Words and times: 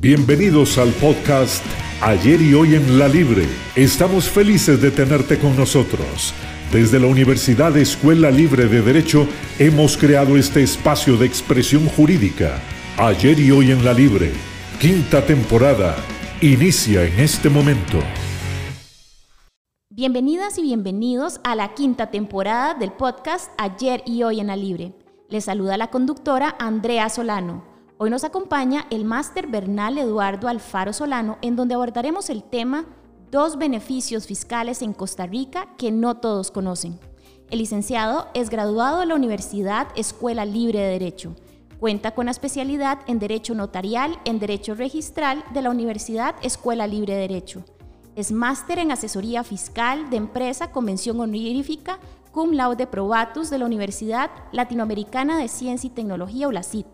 Bienvenidos 0.00 0.78
al 0.78 0.90
podcast 0.90 1.64
Ayer 2.00 2.40
y 2.40 2.54
hoy 2.54 2.76
en 2.76 3.00
la 3.00 3.08
Libre. 3.08 3.48
Estamos 3.74 4.28
felices 4.28 4.80
de 4.80 4.92
tenerte 4.92 5.40
con 5.40 5.56
nosotros. 5.56 6.32
Desde 6.70 7.00
la 7.00 7.08
Universidad 7.08 7.76
Escuela 7.76 8.30
Libre 8.30 8.66
de 8.66 8.80
Derecho 8.80 9.26
hemos 9.58 9.96
creado 9.96 10.36
este 10.36 10.62
espacio 10.62 11.16
de 11.16 11.26
expresión 11.26 11.88
jurídica. 11.88 12.60
Ayer 12.96 13.40
y 13.40 13.50
hoy 13.50 13.72
en 13.72 13.84
la 13.84 13.92
Libre. 13.92 14.30
Quinta 14.80 15.26
temporada. 15.26 15.96
Inicia 16.40 17.02
en 17.02 17.18
este 17.18 17.50
momento. 17.50 17.98
Bienvenidas 19.90 20.58
y 20.58 20.62
bienvenidos 20.62 21.40
a 21.42 21.56
la 21.56 21.74
quinta 21.74 22.12
temporada 22.12 22.74
del 22.74 22.92
podcast 22.92 23.50
Ayer 23.58 24.04
y 24.06 24.22
hoy 24.22 24.38
en 24.38 24.46
la 24.46 24.54
Libre. 24.54 24.92
Les 25.28 25.46
saluda 25.46 25.76
la 25.76 25.88
conductora 25.88 26.54
Andrea 26.60 27.08
Solano. 27.08 27.67
Hoy 28.00 28.10
nos 28.10 28.22
acompaña 28.22 28.86
el 28.90 29.04
máster 29.04 29.48
Bernal 29.48 29.98
Eduardo 29.98 30.46
Alfaro 30.46 30.92
Solano, 30.92 31.36
en 31.42 31.56
donde 31.56 31.74
abordaremos 31.74 32.30
el 32.30 32.44
tema 32.44 32.86
Dos 33.32 33.58
beneficios 33.58 34.28
fiscales 34.28 34.82
en 34.82 34.92
Costa 34.92 35.26
Rica 35.26 35.66
que 35.76 35.90
no 35.90 36.14
todos 36.16 36.52
conocen. 36.52 37.00
El 37.50 37.58
licenciado 37.58 38.28
es 38.34 38.50
graduado 38.50 39.00
de 39.00 39.06
la 39.06 39.16
Universidad 39.16 39.88
Escuela 39.96 40.44
Libre 40.44 40.78
de 40.78 40.92
Derecho. 40.92 41.34
Cuenta 41.80 42.12
con 42.12 42.26
la 42.26 42.30
especialidad 42.30 43.00
en 43.08 43.18
Derecho 43.18 43.56
Notarial 43.56 44.16
en 44.24 44.38
Derecho 44.38 44.76
Registral 44.76 45.44
de 45.52 45.62
la 45.62 45.70
Universidad 45.70 46.36
Escuela 46.40 46.86
Libre 46.86 47.14
de 47.14 47.22
Derecho. 47.22 47.64
Es 48.14 48.30
máster 48.30 48.78
en 48.78 48.92
Asesoría 48.92 49.42
Fiscal 49.42 50.08
de 50.08 50.18
Empresa 50.18 50.70
Convención 50.70 51.18
Honorífica 51.18 51.98
cum 52.30 52.52
laude 52.52 52.86
probatus 52.86 53.50
de 53.50 53.58
la 53.58 53.66
Universidad 53.66 54.30
Latinoamericana 54.52 55.36
de 55.36 55.48
Ciencia 55.48 55.88
y 55.88 55.90
Tecnología, 55.90 56.46
ULACIT 56.46 56.86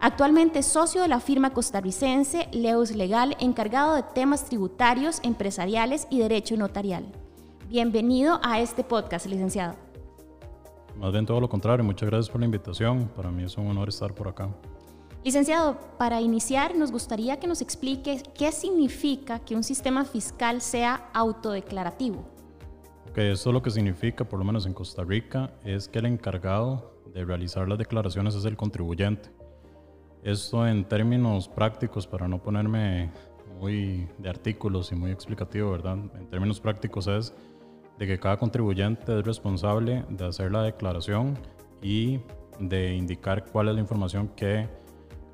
Actualmente 0.00 0.62
socio 0.62 1.00
de 1.02 1.08
la 1.08 1.20
firma 1.20 1.52
costarricense 1.52 2.48
Leus 2.52 2.90
Legal, 2.94 3.36
encargado 3.40 3.94
de 3.94 4.02
temas 4.02 4.44
tributarios, 4.44 5.20
empresariales 5.22 6.06
y 6.10 6.18
derecho 6.18 6.56
notarial. 6.56 7.04
Bienvenido 7.68 8.38
a 8.42 8.60
este 8.60 8.84
podcast, 8.84 9.26
licenciado. 9.26 9.76
Más 10.96 11.10
bien 11.12 11.24
todo 11.24 11.40
lo 11.40 11.48
contrario, 11.48 11.84
muchas 11.84 12.08
gracias 12.08 12.30
por 12.30 12.40
la 12.40 12.44
invitación. 12.44 13.08
Para 13.16 13.30
mí 13.30 13.44
es 13.44 13.56
un 13.56 13.66
honor 13.68 13.88
estar 13.88 14.14
por 14.14 14.28
acá. 14.28 14.48
Licenciado, 15.24 15.78
para 15.96 16.20
iniciar 16.20 16.76
nos 16.76 16.92
gustaría 16.92 17.40
que 17.40 17.46
nos 17.46 17.62
explique 17.62 18.22
qué 18.34 18.52
significa 18.52 19.38
que 19.38 19.56
un 19.56 19.64
sistema 19.64 20.04
fiscal 20.04 20.60
sea 20.60 21.08
autodeclarativo. 21.14 22.24
Ok, 23.08 23.18
esto 23.18 23.52
lo 23.52 23.62
que 23.62 23.70
significa, 23.70 24.24
por 24.28 24.38
lo 24.38 24.44
menos 24.44 24.66
en 24.66 24.74
Costa 24.74 25.02
Rica, 25.02 25.52
es 25.64 25.88
que 25.88 26.00
el 26.00 26.06
encargado 26.06 27.00
de 27.14 27.24
realizar 27.24 27.66
las 27.68 27.78
declaraciones 27.78 28.34
es 28.34 28.44
el 28.44 28.56
contribuyente. 28.56 29.30
Esto 30.24 30.66
en 30.66 30.86
términos 30.86 31.48
prácticos, 31.48 32.06
para 32.06 32.26
no 32.26 32.42
ponerme 32.42 33.10
muy 33.60 34.08
de 34.16 34.30
artículos 34.30 34.90
y 34.90 34.94
muy 34.94 35.10
explicativo, 35.10 35.70
¿verdad? 35.70 35.98
En 35.98 36.26
términos 36.30 36.60
prácticos 36.60 37.06
es 37.08 37.34
de 37.98 38.06
que 38.06 38.18
cada 38.18 38.38
contribuyente 38.38 39.18
es 39.18 39.26
responsable 39.26 40.02
de 40.08 40.24
hacer 40.24 40.50
la 40.50 40.62
declaración 40.62 41.38
y 41.82 42.20
de 42.58 42.94
indicar 42.94 43.44
cuál 43.44 43.68
es 43.68 43.74
la 43.74 43.82
información 43.82 44.28
que 44.28 44.66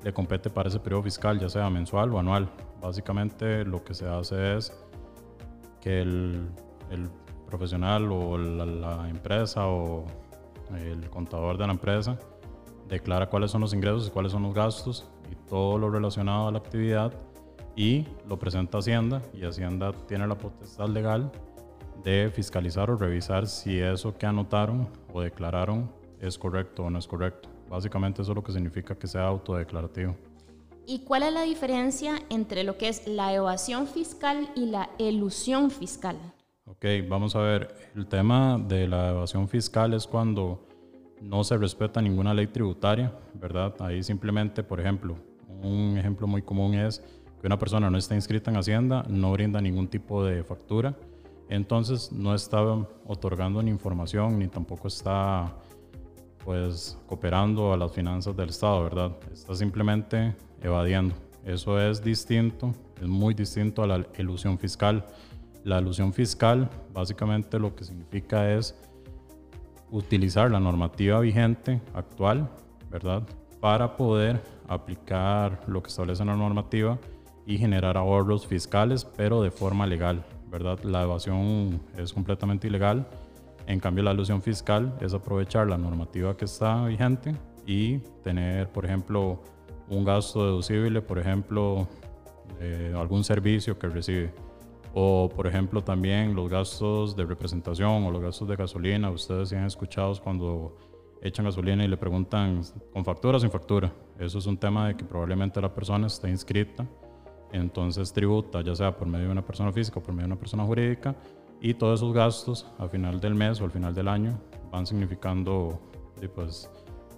le 0.03 0.13
compete 0.13 0.49
para 0.49 0.67
ese 0.67 0.81
periodo 0.81 1.03
fiscal, 1.03 1.39
ya 1.39 1.47
sea 1.47 1.69
mensual 1.69 2.13
o 2.13 2.19
anual. 2.19 2.49
Básicamente 2.81 3.63
lo 3.63 3.85
que 3.85 3.93
se 3.93 4.09
hace 4.09 4.57
es 4.57 4.73
que 5.79 6.01
el, 6.01 6.49
profesional 7.45 8.11
o 8.11 8.37
la 8.37 9.07
empresa 9.07 9.67
o 9.67 10.05
el 10.75 11.09
contador 11.09 11.57
de 11.57 11.65
la 11.65 11.71
empresa 11.71 12.17
declara 12.87 13.29
cuáles 13.29 13.51
son 13.51 13.61
los 13.61 13.73
ingresos 13.73 14.07
y 14.07 14.11
cuáles 14.11 14.31
son 14.31 14.43
los 14.43 14.53
gastos 14.53 15.07
y 15.31 15.35
todo 15.47 15.77
lo 15.77 15.89
relacionado 15.89 16.47
a 16.47 16.51
la 16.51 16.57
actividad 16.57 17.13
y 17.75 18.05
lo 18.27 18.37
presenta 18.37 18.77
a 18.77 18.79
Hacienda 18.79 19.21
y 19.33 19.43
Hacienda 19.43 19.93
tiene 20.07 20.27
la 20.27 20.35
potestad 20.35 20.89
legal 20.89 21.31
de 22.03 22.31
fiscalizar 22.33 22.89
o 22.89 22.95
revisar 22.95 23.47
si 23.47 23.79
eso 23.79 24.17
que 24.17 24.25
anotaron 24.25 24.89
o 25.13 25.21
declararon 25.21 25.91
es 26.19 26.37
correcto 26.37 26.83
o 26.83 26.89
no 26.89 26.99
es 26.99 27.07
correcto. 27.07 27.49
Básicamente 27.69 28.21
eso 28.21 28.31
es 28.31 28.35
lo 28.35 28.43
que 28.43 28.51
significa 28.51 28.95
que 28.95 29.07
sea 29.07 29.27
autodeclarativo. 29.27 30.15
¿Y 30.85 30.99
cuál 31.05 31.23
es 31.23 31.33
la 31.33 31.43
diferencia 31.43 32.19
entre 32.29 32.63
lo 32.63 32.77
que 32.77 32.89
es 32.89 33.07
la 33.07 33.33
evasión 33.33 33.87
fiscal 33.87 34.49
y 34.55 34.65
la 34.65 34.89
elusión 34.99 35.71
fiscal? 35.71 36.17
Ok, 36.65 36.85
vamos 37.07 37.35
a 37.35 37.39
ver. 37.39 37.91
El 37.95 38.07
tema 38.07 38.57
de 38.57 38.87
la 38.87 39.11
evasión 39.11 39.47
fiscal 39.47 39.93
es 39.93 40.07
cuando 40.07 40.67
no 41.21 41.43
se 41.43 41.57
respeta 41.57 42.01
ninguna 42.01 42.33
ley 42.33 42.47
tributaria, 42.47 43.13
¿verdad? 43.33 43.73
Ahí 43.79 44.03
simplemente, 44.03 44.63
por 44.63 44.79
ejemplo, 44.79 45.15
un 45.61 45.97
ejemplo 45.97 46.27
muy 46.27 46.41
común 46.41 46.73
es 46.73 47.03
que 47.39 47.47
una 47.47 47.57
persona 47.57 47.89
no 47.89 47.97
está 47.97 48.15
inscrita 48.15 48.51
en 48.51 48.57
Hacienda, 48.57 49.05
no 49.07 49.31
brinda 49.31 49.61
ningún 49.61 49.87
tipo 49.87 50.23
de 50.23 50.43
factura, 50.43 50.95
entonces 51.49 52.11
no 52.11 52.33
está 52.33 52.61
otorgando 53.05 53.61
ni 53.61 53.71
información 53.71 54.39
ni 54.39 54.47
tampoco 54.47 54.87
está 54.87 55.53
pues 56.43 56.97
cooperando 57.07 57.73
a 57.73 57.77
las 57.77 57.91
finanzas 57.91 58.35
del 58.35 58.49
Estado, 58.49 58.83
¿verdad? 58.83 59.11
Está 59.31 59.53
simplemente 59.53 60.35
evadiendo. 60.61 61.13
Eso 61.45 61.79
es 61.79 62.03
distinto, 62.03 62.73
es 62.99 63.07
muy 63.07 63.33
distinto 63.33 63.83
a 63.83 63.87
la 63.87 64.05
ilusión 64.17 64.57
fiscal. 64.57 65.05
La 65.63 65.79
ilusión 65.79 66.13
fiscal 66.13 66.69
básicamente 66.93 67.59
lo 67.59 67.75
que 67.75 67.83
significa 67.83 68.51
es 68.51 68.75
utilizar 69.91 70.49
la 70.49 70.59
normativa 70.59 71.19
vigente 71.19 71.81
actual, 71.93 72.49
¿verdad? 72.89 73.23
Para 73.59 73.95
poder 73.95 74.41
aplicar 74.67 75.61
lo 75.67 75.83
que 75.83 75.89
establece 75.89 76.25
la 76.25 76.35
normativa 76.35 76.97
y 77.45 77.57
generar 77.57 77.97
ahorros 77.97 78.47
fiscales, 78.47 79.05
pero 79.05 79.41
de 79.41 79.51
forma 79.51 79.85
legal, 79.85 80.23
¿verdad? 80.49 80.79
La 80.83 81.03
evasión 81.03 81.81
es 81.97 82.13
completamente 82.13 82.67
ilegal. 82.67 83.05
En 83.67 83.79
cambio, 83.79 84.03
la 84.03 84.11
alusión 84.11 84.41
fiscal 84.41 84.97
es 85.01 85.13
aprovechar 85.13 85.67
la 85.67 85.77
normativa 85.77 86.35
que 86.35 86.45
está 86.45 86.85
vigente 86.85 87.35
y 87.65 87.99
tener, 88.23 88.69
por 88.69 88.85
ejemplo, 88.85 89.41
un 89.89 90.05
gasto 90.05 90.45
deducible, 90.45 91.01
por 91.01 91.19
ejemplo, 91.19 91.87
de 92.59 92.93
algún 92.97 93.23
servicio 93.23 93.77
que 93.77 93.87
recibe 93.87 94.33
o, 94.93 95.29
por 95.29 95.47
ejemplo, 95.47 95.83
también 95.83 96.35
los 96.35 96.49
gastos 96.49 97.15
de 97.15 97.25
representación 97.25 98.03
o 98.03 98.11
los 98.11 98.21
gastos 98.21 98.47
de 98.47 98.55
gasolina. 98.55 99.09
Ustedes 99.09 99.49
se 99.49 99.57
han 99.57 99.65
escuchado 99.65 100.13
cuando 100.21 100.77
echan 101.21 101.45
gasolina 101.45 101.83
y 101.83 101.87
le 101.87 101.97
preguntan 101.97 102.61
con 102.91 103.05
factura 103.05 103.37
o 103.37 103.39
sin 103.39 103.51
factura. 103.51 103.93
Eso 104.19 104.39
es 104.39 104.45
un 104.45 104.57
tema 104.57 104.87
de 104.87 104.97
que 104.97 105.05
probablemente 105.05 105.61
la 105.61 105.73
persona 105.73 106.07
está 106.07 106.29
inscrita, 106.29 106.85
entonces 107.51 108.11
tributa, 108.11 108.61
ya 108.61 108.75
sea 108.75 108.95
por 108.95 109.07
medio 109.07 109.27
de 109.27 109.31
una 109.31 109.45
persona 109.45 109.71
física 109.71 109.99
o 109.99 110.03
por 110.03 110.13
medio 110.13 110.27
de 110.27 110.33
una 110.33 110.39
persona 110.39 110.63
jurídica, 110.65 111.15
y 111.61 111.73
todos 111.75 111.99
esos 111.99 112.13
gastos 112.13 112.67
al 112.79 112.89
final 112.89 113.19
del 113.19 113.35
mes 113.35 113.61
o 113.61 113.65
al 113.65 113.71
final 113.71 113.93
del 113.93 114.07
año 114.07 114.39
van 114.71 114.85
significando 114.87 115.79
pues, 116.35 116.69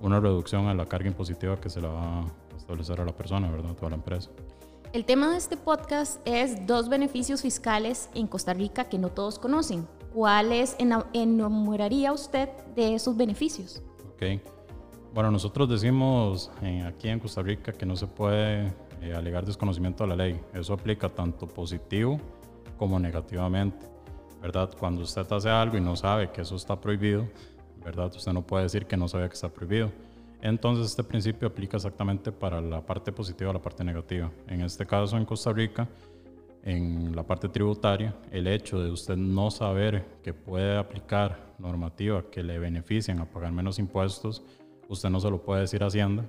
una 0.02 0.20
reducción 0.20 0.68
a 0.68 0.74
la 0.74 0.86
carga 0.86 1.08
impositiva 1.08 1.56
que 1.60 1.70
se 1.70 1.80
la 1.80 1.88
va 1.88 2.20
a 2.20 2.26
establecer 2.58 3.00
a 3.00 3.06
la 3.06 3.16
persona, 3.16 3.50
¿verdad? 3.50 3.76
O 3.82 3.86
a 3.86 3.90
la 3.90 3.96
empresa. 3.96 4.30
El 4.94 5.06
tema 5.06 5.32
de 5.32 5.38
este 5.38 5.58
podcast 5.58 6.22
es 6.24 6.68
dos 6.68 6.88
beneficios 6.88 7.42
fiscales 7.42 8.12
en 8.14 8.28
Costa 8.28 8.54
Rica 8.54 8.84
que 8.84 9.00
no 9.00 9.10
todos 9.10 9.40
conocen. 9.40 9.88
¿Cuáles 10.14 10.78
enumeraría 11.14 12.14
usted 12.14 12.50
de 12.76 12.94
esos 12.94 13.18
beneficios? 13.18 13.82
Ok. 14.14 14.40
Bueno, 15.12 15.32
nosotros 15.32 15.68
decimos 15.68 16.52
eh, 16.62 16.84
aquí 16.84 17.10
en 17.10 17.20
Costa 17.20 17.42
Rica 17.42 17.74
que 17.74 17.88
no 17.88 17.96
se 17.96 18.06
puede 18.06 18.72
eh, 19.02 19.16
alegar 19.16 19.44
desconocimiento 19.48 20.04
de 20.04 20.10
la 20.10 20.16
ley. 20.16 20.40
Eso 20.54 20.74
aplica 20.74 21.10
tanto 21.10 21.48
positivo 21.48 22.20
como 22.78 23.00
negativamente, 23.00 23.88
¿verdad? 24.44 24.70
Cuando 24.78 25.02
usted 25.02 25.26
hace 25.32 25.50
algo 25.50 25.76
y 25.76 25.82
no 25.82 25.96
sabe 25.96 26.30
que 26.30 26.42
eso 26.42 26.56
está 26.56 26.80
prohibido, 26.80 27.28
¿verdad? 27.84 28.14
Usted 28.16 28.32
no 28.32 28.44
puede 28.44 28.66
decir 28.66 28.86
que 28.86 28.96
no 28.96 29.08
sabe 29.08 29.28
que 29.28 29.34
está 29.34 29.50
prohibido 29.50 29.90
entonces 30.44 30.88
este 30.88 31.06
principio 31.06 31.48
aplica 31.48 31.78
exactamente 31.78 32.34
para 32.34 32.60
la 32.60 32.86
parte 32.86 33.14
positiva 33.14 33.52
y 33.52 33.54
la 33.54 33.62
parte 33.62 33.82
negativa. 33.82 34.30
En 34.48 34.60
este 34.60 34.86
caso 34.86 35.16
en 35.16 35.24
Costa 35.24 35.54
Rica, 35.54 35.88
en 36.64 37.16
la 37.16 37.24
parte 37.24 37.48
tributaria, 37.48 38.14
el 38.30 38.48
hecho 38.48 38.78
de 38.82 38.92
usted 38.92 39.16
no 39.16 39.50
saber 39.50 40.06
que 40.22 40.34
puede 40.34 40.78
aplicar 40.78 41.54
normativa 41.60 42.30
que 42.30 42.44
le 42.44 42.60
beneficien 42.60 43.20
a 43.20 43.26
pagar 43.26 43.54
menos 43.54 43.80
impuestos, 43.80 44.44
usted 44.90 45.10
no 45.10 45.22
se 45.22 45.30
lo 45.30 45.42
puede 45.42 45.62
decir 45.62 45.82
a 45.82 45.88
Hacienda 45.88 46.26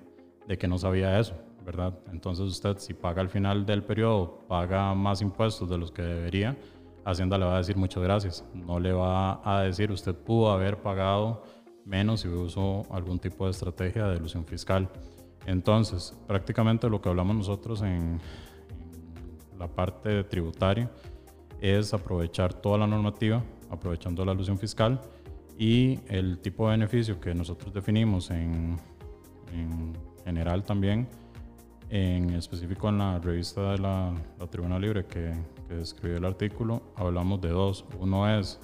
de 0.46 0.56
que 0.56 0.68
no 0.68 0.78
sabía 0.78 1.18
eso, 1.18 1.34
¿verdad? 1.66 1.98
Entonces 2.12 2.46
usted 2.46 2.78
si 2.78 2.94
paga 2.94 3.20
al 3.20 3.28
final 3.28 3.66
del 3.66 3.82
periodo, 3.82 4.44
paga 4.46 4.94
más 4.94 5.22
impuestos 5.22 5.68
de 5.68 5.76
los 5.76 5.90
que 5.90 6.02
debería, 6.02 6.56
Hacienda 7.04 7.36
le 7.36 7.46
va 7.46 7.56
a 7.56 7.58
decir 7.58 7.76
muchas 7.76 8.02
gracias. 8.02 8.44
No 8.54 8.78
le 8.78 8.92
va 8.92 9.40
a 9.44 9.62
decir 9.62 9.90
usted 9.90 10.14
pudo 10.14 10.52
haber 10.52 10.80
pagado 10.80 11.42
menos 11.84 12.20
si 12.20 12.28
uso 12.28 12.82
algún 12.90 13.18
tipo 13.18 13.44
de 13.44 13.50
estrategia 13.50 14.06
de 14.06 14.16
ilusión 14.16 14.44
fiscal. 14.44 14.88
Entonces, 15.46 16.16
prácticamente 16.26 16.88
lo 16.88 17.00
que 17.00 17.08
hablamos 17.08 17.36
nosotros 17.36 17.82
en, 17.82 18.20
la 19.58 19.68
parte 19.68 20.24
tributaria 20.24 20.90
es 21.60 21.94
aprovechar 21.94 22.54
toda 22.54 22.78
la 22.78 22.86
normativa, 22.86 23.42
aprovechando 23.70 24.24
la 24.24 24.32
ilusión 24.32 24.58
fiscal 24.58 25.00
y 25.58 26.00
el 26.08 26.38
tipo 26.38 26.66
de 26.66 26.72
beneficio 26.72 27.20
que 27.20 27.34
nosotros 27.34 27.72
definimos 27.72 28.30
en, 28.30 28.76
en 29.52 29.92
general 30.24 30.64
también 30.64 31.08
En 31.88 32.30
específico 32.30 32.88
en 32.88 32.98
la 32.98 33.18
revista 33.20 33.72
de 33.72 33.78
la, 33.78 34.12
Tribuna 34.50 34.78
Libre 34.78 35.06
que, 35.06 35.32
que 35.68 35.80
escribió 35.80 36.18
el 36.18 36.24
artículo, 36.24 36.82
hablamos 36.96 37.40
de 37.40 37.50
dos. 37.50 37.84
Uno 38.00 38.28
es 38.28 38.58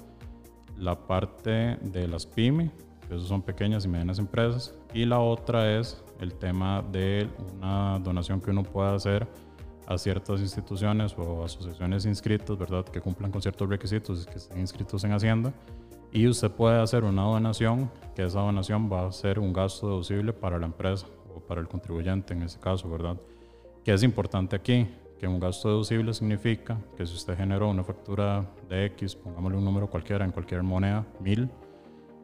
la 0.76 1.06
parte 1.06 1.78
de 1.80 2.08
las 2.08 2.26
pymes, 2.26 2.70
esos 3.10 3.28
son 3.28 3.42
pequeñas 3.42 3.84
y 3.84 3.88
medianas 3.88 4.18
empresas, 4.18 4.74
y 4.94 5.04
la 5.04 5.18
otra 5.18 5.78
es 5.78 6.02
el 6.20 6.34
tema 6.34 6.82
de 6.92 7.28
una 7.54 7.98
donación 7.98 8.40
que 8.40 8.50
uno 8.50 8.62
pueda 8.62 8.94
hacer 8.94 9.26
a 9.86 9.98
ciertas 9.98 10.40
instituciones 10.40 11.16
o 11.18 11.44
asociaciones 11.44 12.06
inscritas, 12.06 12.56
¿verdad? 12.56 12.84
Que 12.84 13.00
cumplan 13.00 13.32
con 13.32 13.42
ciertos 13.42 13.68
requisitos, 13.68 14.24
que 14.24 14.36
estén 14.36 14.60
inscritos 14.60 15.02
en 15.02 15.12
Hacienda. 15.12 15.52
Y 16.12 16.28
usted 16.28 16.50
puede 16.50 16.80
hacer 16.80 17.02
una 17.02 17.22
donación, 17.22 17.90
que 18.14 18.24
esa 18.24 18.40
donación 18.40 18.90
va 18.92 19.06
a 19.06 19.12
ser 19.12 19.38
un 19.38 19.52
gasto 19.52 19.88
deducible 19.88 20.32
para 20.32 20.58
la 20.58 20.66
empresa 20.66 21.06
o 21.34 21.40
para 21.40 21.60
el 21.60 21.68
contribuyente 21.68 22.34
en 22.34 22.42
ese 22.42 22.60
caso, 22.60 22.88
¿verdad? 22.88 23.16
Que 23.84 23.92
es 23.92 24.02
importante 24.04 24.54
aquí, 24.54 24.86
que 25.18 25.26
un 25.26 25.40
gasto 25.40 25.68
deducible 25.68 26.14
significa 26.14 26.78
que 26.96 27.04
si 27.04 27.14
usted 27.14 27.36
generó 27.36 27.68
una 27.68 27.82
factura 27.82 28.44
de 28.68 28.86
X, 28.86 29.16
pongámosle 29.16 29.58
un 29.58 29.64
número 29.64 29.88
cualquiera 29.88 30.24
en 30.24 30.30
cualquier 30.30 30.62
moneda, 30.62 31.04
1000, 31.20 31.50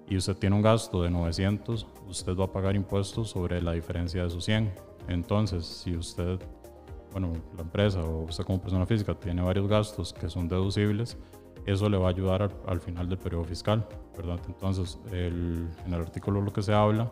y 0.08 0.16
usted 0.16 0.36
tiene 0.36 0.54
un 0.54 0.62
gasto 0.62 1.02
de 1.02 1.10
900, 1.10 1.86
usted 2.08 2.36
va 2.36 2.44
a 2.44 2.52
pagar 2.52 2.76
impuestos 2.76 3.30
sobre 3.30 3.60
la 3.60 3.72
diferencia 3.72 4.22
de 4.22 4.28
esos 4.28 4.44
100. 4.44 4.72
Entonces, 5.08 5.66
si 5.66 5.96
usted, 5.96 6.38
bueno, 7.12 7.32
la 7.56 7.62
empresa 7.62 8.02
o 8.02 8.22
usted 8.22 8.44
como 8.44 8.60
persona 8.60 8.86
física 8.86 9.14
tiene 9.14 9.42
varios 9.42 9.66
gastos 9.66 10.12
que 10.12 10.28
son 10.28 10.48
deducibles, 10.48 11.16
eso 11.66 11.88
le 11.88 11.98
va 11.98 12.06
a 12.06 12.10
ayudar 12.10 12.48
al, 12.66 12.80
final 12.80 13.08
del 13.08 13.18
periodo 13.18 13.44
fiscal, 13.44 13.86
¿verdad? 14.16 14.38
Entonces, 14.46 14.98
en 15.10 15.68
el 15.86 15.94
artículo 15.94 16.40
lo 16.40 16.52
que 16.52 16.62
se 16.62 16.72
habla 16.72 17.10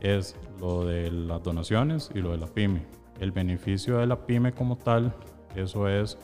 es 0.00 0.36
lo 0.60 0.84
de 0.84 1.10
las 1.10 1.42
donaciones 1.42 2.10
y 2.14 2.18
lo 2.18 2.32
de 2.32 2.38
la 2.38 2.46
pyme. 2.46 2.84
El 3.20 3.32
beneficio 3.32 3.98
de 3.98 4.06
la 4.06 4.26
pyme 4.26 4.52
como 4.52 4.76
tal, 4.76 5.14
eso 5.56 5.88
es 5.88 6.18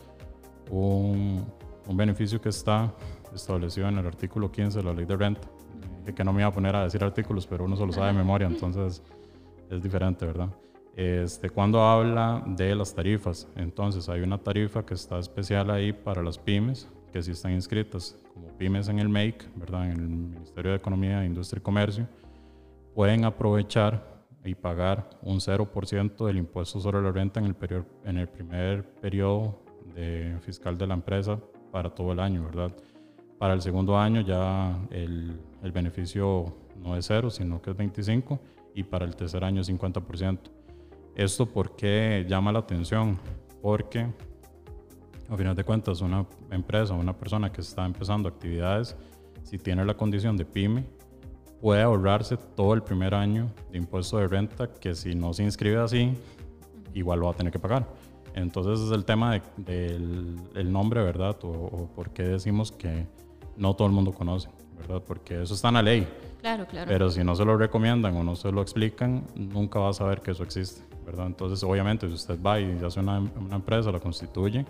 un 0.71 1.47
beneficio 1.91 2.41
que 2.41 2.50
está 2.50 2.93
establecido 3.35 3.89
en 3.89 3.99
el 3.99 4.07
artículo 4.07 4.53
15 4.53 4.79
de 4.79 4.85
la 4.85 4.93
ley 4.93 5.07
de 5.07 5.17
renta 5.17 5.49
que 6.12 6.25
no 6.25 6.33
me 6.33 6.41
iba 6.41 6.49
a 6.49 6.53
poner 6.53 6.75
a 6.77 6.85
decir 6.85 7.03
artículos, 7.03 7.47
pero 7.47 7.65
uno 7.65 7.77
solo 7.77 7.93
sabe 7.93 8.09
de 8.09 8.12
memoria, 8.15 8.47
entonces 8.47 9.03
es 9.71 9.83
diferente, 9.83 10.27
¿verdad? 10.27 10.49
Este, 10.97 11.51
cuando 11.51 11.83
habla 11.83 12.45
de 12.47 12.75
las 12.75 12.95
tarifas, 12.95 13.49
entonces 13.56 14.09
hay 14.09 14.21
una 14.21 14.39
tarifa 14.39 14.85
que 14.85 14.95
está 14.95 15.19
especial 15.19 15.71
ahí 15.71 15.93
para 15.93 16.23
las 16.23 16.39
pymes, 16.39 16.89
que 17.12 17.23
sí 17.23 17.33
están 17.33 17.53
inscritas 17.53 18.17
como 18.33 18.49
pymes 18.59 18.89
en 18.89 18.99
el 18.99 19.09
MAKE, 19.09 19.47
¿verdad? 19.56 19.91
En 19.91 19.93
el 19.93 20.09
Ministerio 20.09 20.73
de 20.73 20.77
Economía, 20.77 21.25
Industria 21.25 21.61
y 21.61 21.62
Comercio, 21.62 22.09
pueden 22.95 23.25
aprovechar 23.25 24.15
y 24.45 24.55
pagar 24.55 25.09
un 25.23 25.41
0% 25.41 26.27
del 26.27 26.37
impuesto 26.37 26.79
sobre 26.79 27.00
la 27.00 27.11
renta 27.11 27.41
en 27.41 27.47
el, 27.47 27.55
periodo, 27.55 27.87
en 28.05 28.19
el 28.19 28.29
primer 28.29 28.85
periodo 29.00 29.59
de 29.95 30.37
fiscal 30.43 30.77
de 30.77 30.87
la 30.87 30.95
empresa 30.95 31.39
para 31.73 31.91
todo 31.91 32.12
el 32.12 32.21
año, 32.21 32.45
¿verdad? 32.45 32.73
Para 33.44 33.52
el 33.52 33.61
segundo 33.61 33.99
año 33.99 34.23
ya 34.23 34.75
el, 34.91 35.38
el 35.62 35.70
beneficio 35.70 36.46
no 36.82 36.96
es 36.96 37.05
cero, 37.05 37.29
sino 37.29 37.61
que 37.61 37.73
es 37.73 37.76
25 37.76 38.41
y 38.75 38.85
para 38.85 39.05
el 39.05 39.14
tercer 39.14 39.44
año 39.44 39.61
es 39.61 39.69
50%. 39.69 40.38
¿Esto 41.14 41.44
por 41.44 41.76
qué 41.76 42.25
llama 42.26 42.52
la 42.52 42.61
atención? 42.61 43.19
Porque 43.61 44.06
a 45.29 45.37
final 45.37 45.55
de 45.55 45.62
cuentas 45.62 46.00
una 46.00 46.25
empresa 46.50 46.94
una 46.94 47.12
persona 47.12 47.52
que 47.52 47.61
está 47.61 47.85
empezando 47.85 48.31
actividades, 48.31 48.96
si 49.43 49.58
tiene 49.58 49.85
la 49.85 49.93
condición 49.93 50.38
de 50.38 50.47
pyme, 50.47 50.87
puede 51.61 51.82
ahorrarse 51.82 52.38
todo 52.38 52.73
el 52.73 52.82
primer 52.82 53.14
año 53.14 53.52
de 53.70 53.76
impuesto 53.76 54.17
de 54.17 54.26
renta 54.26 54.73
que 54.73 54.94
si 54.94 55.14
no 55.14 55.35
se 55.35 55.43
inscribe 55.43 55.82
así, 55.82 56.14
igual 56.94 57.20
lo 57.20 57.26
va 57.26 57.32
a 57.32 57.37
tener 57.37 57.52
que 57.52 57.58
pagar. 57.58 57.87
Entonces 58.35 58.81
es 58.81 58.90
el 58.90 59.05
tema 59.05 59.38
del 59.58 60.40
el 60.55 60.73
nombre, 60.73 61.05
¿verdad? 61.05 61.37
O, 61.43 61.49
o 61.50 61.90
por 61.94 62.08
qué 62.08 62.23
decimos 62.23 62.73
que 62.73 63.06
no 63.56 63.75
todo 63.75 63.89
el 63.89 63.95
mundo 63.95 64.12
conoce, 64.12 64.49
¿verdad? 64.79 65.03
Porque 65.06 65.43
eso 65.43 65.55
está 65.55 65.69
en 65.69 65.75
la 65.75 65.83
ley. 65.83 66.09
Claro, 66.41 66.67
claro. 66.67 66.87
Pero 66.89 67.11
si 67.11 67.25
no 67.25 67.35
se 67.35 67.45
lo 67.45 67.56
recomiendan 67.56 68.17
o 68.17 68.23
no 68.25 68.37
se 68.37 68.53
lo 68.53 68.61
explican, 68.61 69.27
nunca 69.35 69.79
va 69.79 69.91
a 69.91 69.93
saber 69.93 70.21
que 70.21 70.33
eso 70.33 70.43
existe, 70.43 70.83
¿verdad? 71.06 71.27
Entonces, 71.27 71.62
obviamente, 71.62 72.06
si 72.09 72.15
usted 72.15 72.39
va 72.43 72.61
y 72.61 72.79
hace 72.85 73.01
una, 73.01 73.19
una 73.19 73.56
empresa, 73.56 73.91
la 73.91 74.01
constituye 74.01 74.67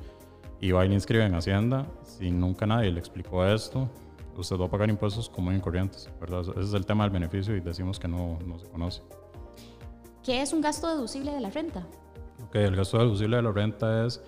y 0.61 0.71
va 0.71 0.85
y 0.85 0.89
le 0.89 0.95
inscribe 0.95 1.25
en 1.25 1.35
Hacienda, 1.35 1.87
si 2.03 2.31
nunca 2.31 2.65
nadie 2.67 2.93
le 2.93 3.01
explicó 3.01 3.45
esto, 3.45 3.89
usted 4.37 4.57
va 4.57 4.67
a 4.67 4.71
pagar 4.71 4.89
impuestos 4.89 5.29
como 5.29 5.51
en 5.53 5.61
corrientes, 5.61 6.09
¿verdad? 6.21 6.43
Ese 6.43 6.61
es 6.61 6.75
el 6.75 6.87
tema 6.87 7.05
del 7.05 7.13
beneficio 7.13 7.57
y 7.57 7.61
decimos 7.61 7.99
que 7.99 8.09
no, 8.09 8.39
no 8.47 8.59
se 8.59 8.67
conoce. 8.69 9.03
¿Qué 10.23 10.41
es 10.41 10.53
un 10.53 10.61
gasto 10.61 10.89
deducible 10.89 11.33
de 11.33 11.41
la 11.41 11.51
renta? 11.51 11.87
Ok, 12.47 12.57
el 12.57 12.77
gasto 12.77 12.99
deducible 12.99 13.37
de 13.37 13.43
la 13.43 13.53
renta 13.53 14.07
es 14.07 14.23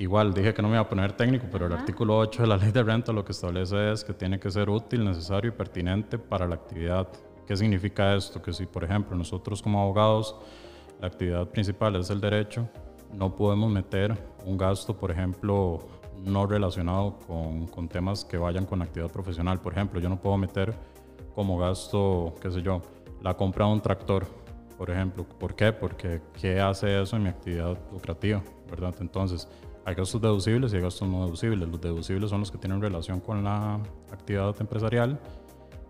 Igual 0.00 0.32
dije 0.32 0.54
que 0.54 0.62
no 0.62 0.68
me 0.68 0.76
iba 0.76 0.80
a 0.80 0.88
poner 0.88 1.12
técnico, 1.12 1.44
pero 1.52 1.66
el 1.66 1.74
artículo 1.74 2.16
8 2.16 2.40
de 2.40 2.48
la 2.48 2.56
ley 2.56 2.72
de 2.72 2.82
renta 2.82 3.12
lo 3.12 3.22
que 3.22 3.32
establece 3.32 3.92
es 3.92 4.02
que 4.02 4.14
tiene 4.14 4.40
que 4.40 4.50
ser 4.50 4.70
útil, 4.70 5.04
necesario 5.04 5.50
y 5.50 5.54
pertinente 5.54 6.18
para 6.18 6.48
la 6.48 6.54
actividad. 6.54 7.06
¿Qué 7.46 7.54
significa 7.54 8.14
esto? 8.14 8.40
Que 8.40 8.54
si, 8.54 8.64
por 8.64 8.82
ejemplo, 8.82 9.14
nosotros 9.14 9.60
como 9.60 9.78
abogados, 9.78 10.36
la 11.02 11.08
actividad 11.08 11.46
principal 11.48 11.96
es 11.96 12.08
el 12.08 12.18
derecho, 12.18 12.66
no 13.12 13.36
podemos 13.36 13.70
meter 13.70 14.16
un 14.46 14.56
gasto, 14.56 14.96
por 14.96 15.10
ejemplo, 15.10 15.80
no 16.24 16.46
relacionado 16.46 17.18
con, 17.26 17.66
con 17.66 17.86
temas 17.86 18.24
que 18.24 18.38
vayan 18.38 18.64
con 18.64 18.80
actividad 18.80 19.12
profesional. 19.12 19.60
Por 19.60 19.74
ejemplo, 19.74 20.00
yo 20.00 20.08
no 20.08 20.18
puedo 20.18 20.38
meter 20.38 20.74
como 21.34 21.58
gasto, 21.58 22.34
qué 22.40 22.50
sé 22.50 22.62
yo, 22.62 22.80
la 23.20 23.34
compra 23.36 23.66
de 23.66 23.72
un 23.72 23.82
tractor, 23.82 24.26
por 24.78 24.88
ejemplo. 24.88 25.24
¿Por 25.24 25.54
qué? 25.54 25.74
Porque 25.74 26.22
¿qué 26.40 26.58
hace 26.58 27.02
eso 27.02 27.16
en 27.16 27.24
mi 27.24 27.28
actividad 27.28 27.76
lucrativa? 27.92 28.42
¿Verdad? 28.70 28.94
Entonces, 29.00 29.46
hay 29.90 29.96
gastos 29.96 30.20
deducibles 30.20 30.72
y 30.72 30.76
hay 30.76 30.82
gastos 30.82 31.08
no 31.08 31.24
deducibles. 31.24 31.68
Los 31.68 31.80
deducibles 31.80 32.30
son 32.30 32.40
los 32.40 32.50
que 32.50 32.58
tienen 32.58 32.80
relación 32.80 33.20
con 33.20 33.44
la 33.44 33.74
actividad 34.10 34.54
empresarial 34.60 35.18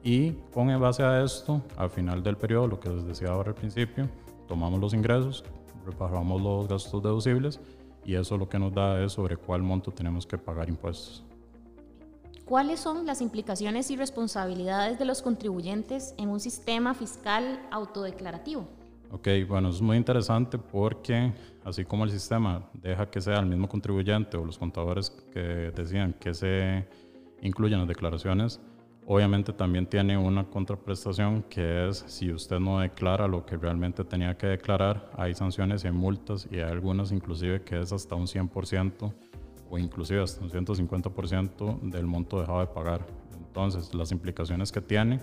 y 0.02 0.32
con 0.52 0.70
en 0.70 0.80
base 0.80 1.02
a 1.02 1.22
esto, 1.22 1.62
al 1.76 1.90
final 1.90 2.22
del 2.22 2.36
periodo, 2.36 2.66
lo 2.66 2.80
que 2.80 2.88
les 2.88 3.04
decía 3.04 3.28
ahora 3.28 3.50
al 3.50 3.54
principio, 3.54 4.08
tomamos 4.48 4.80
los 4.80 4.94
ingresos, 4.94 5.44
reparamos 5.84 6.40
los 6.40 6.66
gastos 6.66 7.02
deducibles 7.02 7.60
y 8.04 8.14
eso 8.14 8.38
lo 8.38 8.48
que 8.48 8.58
nos 8.58 8.72
da 8.72 9.02
es 9.04 9.12
sobre 9.12 9.36
cuál 9.36 9.62
monto 9.62 9.90
tenemos 9.90 10.26
que 10.26 10.38
pagar 10.38 10.68
impuestos. 10.70 11.22
¿Cuáles 12.46 12.80
son 12.80 13.06
las 13.06 13.20
implicaciones 13.20 13.90
y 13.90 13.96
responsabilidades 13.96 14.98
de 14.98 15.04
los 15.04 15.22
contribuyentes 15.22 16.14
en 16.16 16.30
un 16.30 16.40
sistema 16.40 16.94
fiscal 16.94 17.60
autodeclarativo? 17.70 18.66
Ok, 19.12 19.26
bueno, 19.48 19.70
es 19.70 19.82
muy 19.82 19.96
interesante 19.96 20.56
porque 20.56 21.32
así 21.64 21.84
como 21.84 22.04
el 22.04 22.10
sistema 22.10 22.70
deja 22.74 23.10
que 23.10 23.20
sea 23.20 23.40
el 23.40 23.46
mismo 23.46 23.68
contribuyente 23.68 24.36
o 24.36 24.44
los 24.44 24.56
contadores 24.56 25.10
que 25.32 25.40
decían 25.74 26.12
que 26.12 26.32
se 26.32 26.86
incluyan 27.42 27.80
las 27.80 27.88
declaraciones, 27.88 28.60
obviamente 29.06 29.52
también 29.52 29.86
tiene 29.86 30.16
una 30.16 30.44
contraprestación 30.44 31.42
que 31.50 31.88
es 31.88 32.04
si 32.06 32.30
usted 32.32 32.60
no 32.60 32.78
declara 32.78 33.26
lo 33.26 33.44
que 33.44 33.56
realmente 33.56 34.04
tenía 34.04 34.38
que 34.38 34.46
declarar, 34.46 35.10
hay 35.16 35.34
sanciones 35.34 35.82
y 35.82 35.88
hay 35.88 35.92
multas 35.92 36.46
y 36.48 36.58
hay 36.58 36.70
algunas 36.70 37.10
inclusive 37.10 37.62
que 37.62 37.80
es 37.80 37.92
hasta 37.92 38.14
un 38.14 38.28
100% 38.28 39.12
o 39.68 39.76
inclusive 39.76 40.22
hasta 40.22 40.40
un 40.40 40.50
150% 40.50 41.80
del 41.80 42.06
monto 42.06 42.38
dejado 42.38 42.60
de 42.60 42.66
pagar. 42.68 43.04
Entonces, 43.36 43.92
las 43.92 44.12
implicaciones 44.12 44.70
que 44.70 44.80
tiene 44.80 45.18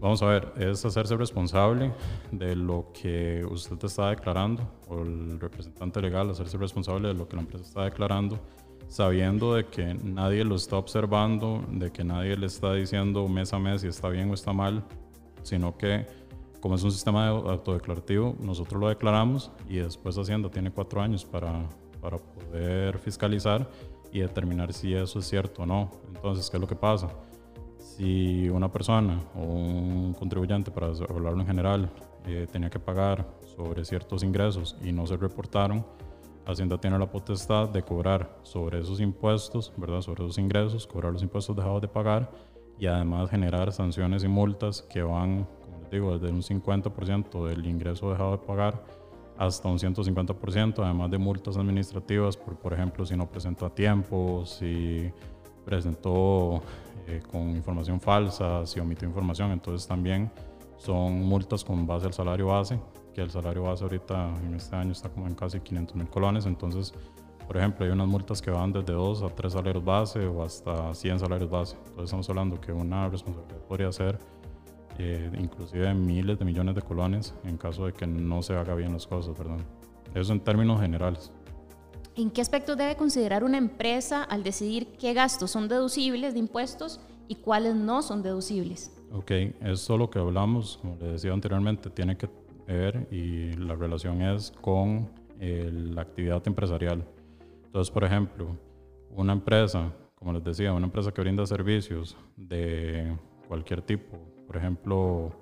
Vamos 0.00 0.22
a 0.22 0.26
ver, 0.26 0.52
es 0.56 0.84
hacerse 0.84 1.16
responsable 1.16 1.92
de 2.30 2.54
lo 2.56 2.92
que 2.92 3.44
usted 3.50 3.82
está 3.84 4.10
declarando, 4.10 4.62
o 4.88 5.02
el 5.02 5.40
representante 5.40 6.00
legal, 6.00 6.30
hacerse 6.30 6.58
responsable 6.58 7.08
de 7.08 7.14
lo 7.14 7.26
que 7.28 7.36
la 7.36 7.42
empresa 7.42 7.64
está 7.64 7.84
declarando, 7.84 8.38
sabiendo 8.88 9.54
de 9.54 9.66
que 9.66 9.94
nadie 9.94 10.44
lo 10.44 10.56
está 10.56 10.76
observando, 10.76 11.64
de 11.70 11.90
que 11.90 12.04
nadie 12.04 12.36
le 12.36 12.46
está 12.46 12.74
diciendo 12.74 13.26
mes 13.28 13.52
a 13.52 13.58
mes 13.58 13.80
si 13.80 13.88
está 13.88 14.08
bien 14.08 14.30
o 14.30 14.34
está 14.34 14.52
mal, 14.52 14.84
sino 15.42 15.76
que 15.76 16.06
como 16.64 16.76
es 16.76 16.82
un 16.82 16.92
sistema 16.92 17.28
autodeclarativo, 17.28 18.36
nosotros 18.40 18.80
lo 18.80 18.88
declaramos 18.88 19.50
y 19.68 19.76
después 19.76 20.16
Hacienda 20.16 20.50
tiene 20.50 20.70
cuatro 20.70 21.02
años 21.02 21.22
para, 21.22 21.68
para 22.00 22.16
poder 22.16 22.98
fiscalizar 22.98 23.68
y 24.10 24.20
determinar 24.20 24.72
si 24.72 24.94
eso 24.94 25.18
es 25.18 25.26
cierto 25.26 25.64
o 25.64 25.66
no. 25.66 25.90
Entonces, 26.08 26.48
¿qué 26.48 26.56
es 26.56 26.60
lo 26.62 26.66
que 26.66 26.74
pasa? 26.74 27.10
Si 27.96 28.48
una 28.48 28.70
persona 28.70 29.20
o 29.36 29.42
un 29.42 30.14
contribuyente, 30.18 30.70
para 30.70 30.88
hablarlo 30.88 31.40
en 31.40 31.46
general, 31.46 31.90
eh, 32.26 32.46
tenía 32.50 32.70
que 32.70 32.78
pagar 32.78 33.26
sobre 33.56 33.84
ciertos 33.84 34.22
ingresos 34.22 34.76
y 34.82 34.92
no 34.92 35.06
se 35.06 35.16
reportaron, 35.16 35.84
Hacienda 36.46 36.76
tiene 36.78 36.98
la 36.98 37.10
potestad 37.10 37.70
de 37.70 37.82
cobrar 37.82 38.38
sobre 38.42 38.80
esos 38.80 39.00
impuestos, 39.00 39.72
¿verdad? 39.78 40.02
Sobre 40.02 40.24
esos 40.24 40.36
ingresos, 40.36 40.86
cobrar 40.86 41.12
los 41.12 41.22
impuestos 41.22 41.56
dejados 41.56 41.80
de 41.80 41.88
pagar 41.88 42.30
y 42.78 42.86
además 42.86 43.30
generar 43.30 43.72
sanciones 43.72 44.24
y 44.24 44.28
multas 44.28 44.82
que 44.82 45.02
van, 45.02 45.46
como 45.64 45.80
les 45.80 45.90
digo, 45.90 46.18
desde 46.18 46.34
un 46.34 46.42
50% 46.42 47.46
del 47.48 47.64
ingreso 47.64 48.10
dejado 48.10 48.32
de 48.32 48.38
pagar 48.38 48.84
hasta 49.38 49.68
un 49.68 49.78
150%, 49.78 50.84
además 50.84 51.10
de 51.10 51.18
multas 51.18 51.56
administrativas 51.56 52.36
por, 52.36 52.56
por 52.56 52.74
ejemplo, 52.74 53.06
si 53.06 53.16
no 53.16 53.26
presentó 53.26 53.64
a 53.64 53.74
tiempo, 53.74 54.44
si 54.44 55.10
presentó 55.64 56.62
eh, 57.06 57.22
con 57.30 57.50
información 57.50 58.00
falsa, 58.00 58.66
si 58.66 58.80
omitió 58.80 59.08
información, 59.08 59.50
entonces 59.50 59.86
también 59.86 60.30
son 60.76 61.22
multas 61.22 61.64
con 61.64 61.86
base 61.86 62.06
al 62.06 62.12
salario 62.12 62.48
base 62.48 62.78
que 63.14 63.22
el 63.22 63.30
salario 63.30 63.62
base 63.62 63.84
ahorita 63.84 64.34
en 64.44 64.54
este 64.54 64.76
año 64.76 64.92
está 64.92 65.08
como 65.08 65.26
en 65.26 65.34
casi 65.34 65.60
500 65.60 65.96
mil 65.96 66.08
colones, 66.08 66.44
entonces, 66.46 66.92
por 67.46 67.56
ejemplo, 67.56 67.86
hay 67.86 67.92
unas 67.92 68.08
multas 68.08 68.42
que 68.42 68.50
van 68.50 68.72
desde 68.72 68.92
2 68.92 69.22
a 69.22 69.28
3 69.28 69.52
salarios 69.52 69.84
base 69.84 70.26
o 70.26 70.42
hasta 70.42 70.92
100 70.92 71.20
salarios 71.20 71.48
base. 71.48 71.76
Entonces 71.76 72.04
estamos 72.04 72.28
hablando 72.28 72.60
que 72.60 72.72
una 72.72 73.08
responsabilidad 73.08 73.60
podría 73.68 73.92
ser 73.92 74.18
eh, 74.98 75.30
inclusive 75.38 75.94
miles 75.94 76.38
de 76.38 76.44
millones 76.44 76.74
de 76.74 76.82
colones 76.82 77.34
en 77.44 77.56
caso 77.56 77.86
de 77.86 77.92
que 77.92 78.06
no 78.06 78.42
se 78.42 78.54
haga 78.54 78.74
bien 78.74 78.92
las 78.92 79.06
cosas, 79.06 79.36
perdón. 79.36 79.64
Eso 80.14 80.32
en 80.32 80.40
términos 80.40 80.80
generales. 80.80 81.32
¿En 82.16 82.30
qué 82.30 82.40
aspectos 82.40 82.76
debe 82.76 82.94
considerar 82.94 83.42
una 83.42 83.58
empresa 83.58 84.22
al 84.22 84.44
decidir 84.44 84.86
qué 84.98 85.14
gastos 85.14 85.50
son 85.50 85.66
deducibles 85.66 86.34
de 86.34 86.38
impuestos 86.38 87.00
y 87.26 87.34
cuáles 87.36 87.74
no 87.74 88.02
son 88.02 88.22
deducibles? 88.22 88.96
Ok, 89.10 89.32
eso 89.62 89.98
lo 89.98 90.08
que 90.08 90.20
hablamos, 90.20 90.78
como 90.80 90.96
le 91.00 91.08
decía 91.08 91.32
anteriormente, 91.32 91.90
tiene 91.90 92.16
que 92.16 92.28
ver 92.68 93.08
y 93.10 93.54
la 93.54 93.74
relación 93.74 94.22
es 94.22 94.52
con 94.60 95.10
la 95.40 96.02
actividad 96.02 96.40
empresarial. 96.46 97.04
Entonces, 97.66 97.92
por 97.92 98.04
ejemplo, 98.04 98.56
una 99.10 99.32
empresa, 99.32 99.92
como 100.14 100.32
les 100.32 100.44
decía, 100.44 100.72
una 100.72 100.86
empresa 100.86 101.10
que 101.10 101.20
brinda 101.20 101.44
servicios 101.46 102.16
de 102.36 103.12
cualquier 103.48 103.82
tipo, 103.82 104.16
por 104.46 104.56
ejemplo, 104.56 105.32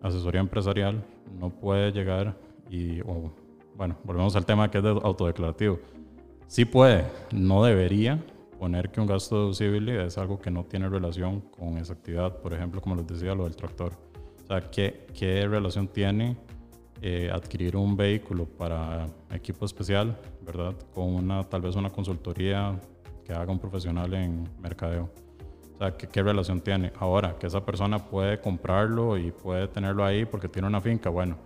asesoría 0.00 0.40
empresarial, 0.40 1.04
no 1.40 1.50
puede 1.50 1.90
llegar 1.90 2.36
y, 2.70 3.00
bueno, 3.78 3.96
volvemos 4.02 4.34
al 4.34 4.44
tema 4.44 4.68
que 4.68 4.78
es 4.78 4.84
de 4.84 4.90
autodeclarativo. 4.90 5.78
Sí 6.48 6.64
puede, 6.64 7.06
no 7.30 7.62
debería 7.62 8.20
poner 8.58 8.90
que 8.90 9.00
un 9.00 9.06
gasto 9.06 9.36
deducible 9.36 10.04
es 10.04 10.18
algo 10.18 10.40
que 10.40 10.50
no 10.50 10.64
tiene 10.64 10.88
relación 10.88 11.42
con 11.42 11.78
esa 11.78 11.92
actividad, 11.92 12.38
por 12.38 12.52
ejemplo, 12.52 12.80
como 12.80 12.96
les 12.96 13.06
decía, 13.06 13.36
lo 13.36 13.44
del 13.44 13.54
tractor. 13.54 13.92
O 14.42 14.46
sea, 14.48 14.68
¿qué, 14.68 15.06
qué 15.14 15.46
relación 15.46 15.86
tiene 15.86 16.36
eh, 17.00 17.30
adquirir 17.32 17.76
un 17.76 17.96
vehículo 17.96 18.46
para 18.46 19.06
equipo 19.30 19.64
especial, 19.64 20.18
¿verdad? 20.44 20.74
Con 20.92 21.14
una, 21.14 21.44
tal 21.44 21.60
vez 21.60 21.76
una 21.76 21.90
consultoría 21.90 22.76
que 23.24 23.32
haga 23.32 23.52
un 23.52 23.60
profesional 23.60 24.12
en 24.12 24.48
mercadeo? 24.60 25.08
O 25.76 25.78
sea, 25.78 25.96
¿qué, 25.96 26.20
relación 26.24 26.60
tiene? 26.60 26.92
Ahora, 26.98 27.38
que 27.38 27.46
esa 27.46 27.64
persona 27.64 28.04
puede 28.04 28.40
comprarlo 28.40 29.16
y 29.16 29.30
puede 29.30 29.68
tenerlo 29.68 30.04
ahí 30.04 30.24
porque 30.24 30.48
tiene 30.48 30.66
una 30.66 30.80
finca, 30.80 31.10
bueno, 31.10 31.36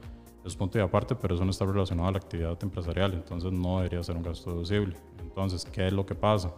es 0.45 0.57
punto 0.57 0.79
y 0.79 0.81
aparte, 0.81 1.15
pero 1.15 1.35
eso 1.35 1.45
no 1.45 1.51
está 1.51 1.65
relacionado 1.65 2.09
a 2.09 2.13
la 2.13 2.19
actividad 2.19 2.59
empresarial, 2.63 3.13
entonces 3.15 3.53
no 3.53 3.79
debería 3.79 4.03
ser 4.03 4.17
un 4.17 4.23
gasto 4.23 4.51
deducible. 4.51 4.97
Entonces, 5.21 5.65
¿qué 5.65 5.87
es 5.87 5.93
lo 5.93 6.05
que 6.05 6.15
pasa? 6.15 6.53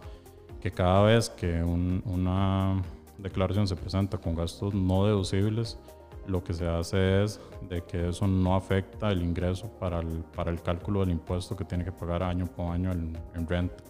Que 0.59 0.71
cada 0.71 1.03
vez 1.03 1.29
que 1.29 1.63
una 1.63 2.81
declaración 3.17 3.67
se 3.67 3.75
presenta 3.75 4.17
con 4.17 4.35
gastos 4.35 4.73
no 4.73 5.05
deducibles, 5.05 5.77
lo 6.27 6.43
que 6.43 6.53
se 6.53 6.67
hace 6.67 7.23
es 7.23 7.39
de 7.69 7.83
que 7.83 8.09
eso 8.09 8.27
no 8.27 8.55
afecta 8.55 9.11
el 9.11 9.21
ingreso 9.21 9.69
para 9.79 9.99
el, 9.99 10.23
para 10.35 10.49
el 10.49 10.59
cálculo 10.61 11.01
del 11.01 11.11
impuesto 11.11 11.55
que 11.55 11.63
tiene 11.63 11.85
que 11.85 11.91
pagar 11.91 12.23
año 12.23 12.47
por 12.47 12.71
año 12.71 12.91
en, 12.91 13.15
en 13.35 13.47
renta. 13.47 13.83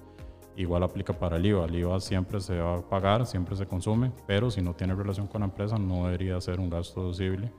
Igual 0.57 0.83
aplica 0.83 1.13
para 1.13 1.37
el 1.37 1.45
IVA. 1.45 1.65
El 1.65 1.75
IVA 1.75 1.99
siempre 2.01 2.41
se 2.41 2.59
va 2.59 2.77
a 2.77 2.81
pagar, 2.81 3.25
siempre 3.25 3.55
se 3.55 3.65
consume, 3.65 4.11
pero 4.27 4.51
si 4.51 4.61
no 4.61 4.73
tiene 4.73 4.95
relación 4.95 5.27
con 5.27 5.41
la 5.41 5.45
empresa 5.45 5.77
no 5.77 6.05
debería 6.05 6.39
ser 6.41 6.59
un 6.59 6.69
gasto 6.69 7.01
deducible 7.01 7.51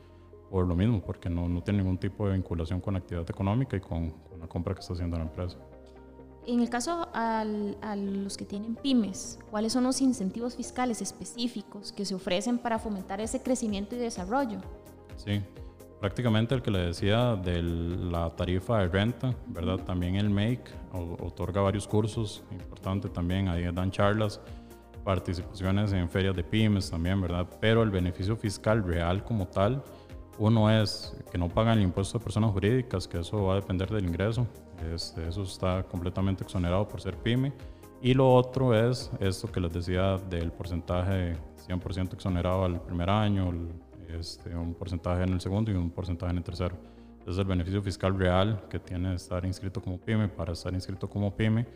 por 0.51 0.67
lo 0.67 0.75
mismo, 0.77 1.01
porque 1.01 1.29
no, 1.29 1.49
no 1.49 1.63
tiene 1.63 1.83
ningún 1.83 1.99
tipo 1.99 2.27
de 2.27 2.35
vinculación 2.35 2.81
con 2.81 2.95
la 2.95 3.01
actividad 3.01 3.29
económica 3.29 3.77
y 3.77 3.81
con, 3.81 4.15
la 4.39 4.47
compra 4.47 4.75
que 4.75 4.81
está 4.81 4.93
haciendo 4.93 5.17
la 5.17 5.25
empresa. 5.25 5.57
En 6.47 6.61
el 6.61 6.71
caso 6.71 7.09
a 7.13 7.45
los 7.45 8.37
que 8.37 8.45
tienen 8.45 8.77
pymes, 8.77 9.41
¿cuáles 9.51 9.73
son 9.73 9.83
los 9.83 10.01
incentivos 10.01 10.55
fiscales 10.55 11.03
específicos 11.03 11.91
que 11.91 12.05
se 12.05 12.15
ofrecen 12.15 12.59
para 12.59 12.79
fomentar 12.79 13.21
ese 13.21 13.43
crecimiento 13.43 13.97
y 13.97 13.99
desarrollo? 13.99 14.61
Sí, 15.17 15.43
prácticamente 16.01 16.55
el 16.55 16.63
que 16.63 16.71
le 16.71 16.79
decía 16.79 17.35
de 17.35 17.63
la 17.63 18.31
tarifa 18.31 18.79
de 18.79 18.89
renta, 18.89 19.35
¿verdad? 19.49 19.79
También 19.79 20.15
el 20.15 20.31
MAKE 20.31 20.71
otorga 20.93 21.63
varios 21.63 21.89
cursos, 21.89 22.45
importante 22.53 23.09
también, 23.09 23.49
ahí 23.49 23.65
dan 23.73 23.91
charlas, 23.91 24.41
participaciones 25.05 25.93
en 25.93 26.09
ferias 26.09 26.35
de 26.37 26.45
pymes 26.45 26.91
también, 26.91 27.21
¿verdad? 27.21 27.47
Pero 27.61 27.83
el 27.83 27.91
beneficio 27.91 28.37
fiscal 28.37 28.85
real 28.85 29.25
como 29.25 29.47
tal, 29.47 29.83
uno 30.39 30.71
es 30.71 31.17
que 31.31 31.39
no 31.39 31.49
pagan 31.49 31.79
el 31.79 31.85
impuesto 31.85 32.19
de 32.19 32.25
personas 32.25 32.53
jurídicas, 32.53 33.09
que 33.09 33.21
eso 33.21 33.45
va 33.45 33.55
a 33.55 33.57
depender 33.57 33.91
del 33.91 34.05
ingreso, 34.05 34.47
eso 34.93 35.43
está 35.43 35.83
completamente 35.85 36.45
exonerado 36.45 36.87
por 36.87 37.01
ser 37.01 37.17
pyme. 37.17 37.53
Y 38.03 38.15
lo 38.15 38.33
otro 38.33 38.75
es 38.75 39.11
esto 39.21 39.51
que 39.51 39.61
les 39.61 39.73
decía 39.73 40.19
del 40.19 40.53
porcentaje 40.53 41.37
100% 41.67 42.15
exonerado 42.15 42.65
al 42.65 42.81
primer 42.81 43.11
año, 43.11 43.53
este, 44.09 44.55
un 44.55 44.75
porcentaje 44.75 45.23
en 45.25 45.31
el 45.31 45.41
segundo 45.41 45.71
y 45.71 45.75
un 45.75 45.91
porcentaje 45.91 46.31
en 46.31 46.39
el 46.39 46.45
tercero. 46.45 46.77
Es 47.27 47.39
el 47.39 47.45
beneficio 47.45 47.83
fiscal 47.83 48.17
real 48.17 48.63
que 48.71 48.79
tiene 48.79 49.15
estar 49.15 49.45
inscrito 49.45 49.83
como 49.83 49.99
PYME. 49.99 50.29
Para 50.29 50.53
estar 50.53 50.73
inscrito 50.73 51.09
como 51.09 51.35
PYME, 51.35 51.67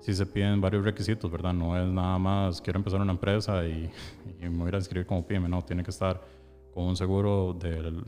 sí 0.00 0.14
se 0.14 0.24
piden 0.24 0.60
varios 0.60 0.84
requisitos, 0.84 1.30
¿verdad? 1.30 1.52
No 1.52 1.76
es 1.76 1.88
nada 1.88 2.18
más 2.18 2.60
quiero 2.60 2.78
empezar 2.78 3.00
una 3.00 3.12
empresa 3.12 3.64
y, 3.66 3.90
me 4.40 4.48
voy 4.50 4.70
a 4.72 4.76
inscribir 4.76 5.06
como 5.06 5.26
PYME, 5.26 5.48
no, 5.48 5.62
tiene 5.62 5.82
que 5.82 5.90
estar 5.90 6.20
con 6.72 6.84
un 6.84 6.96
seguro, 6.96 7.56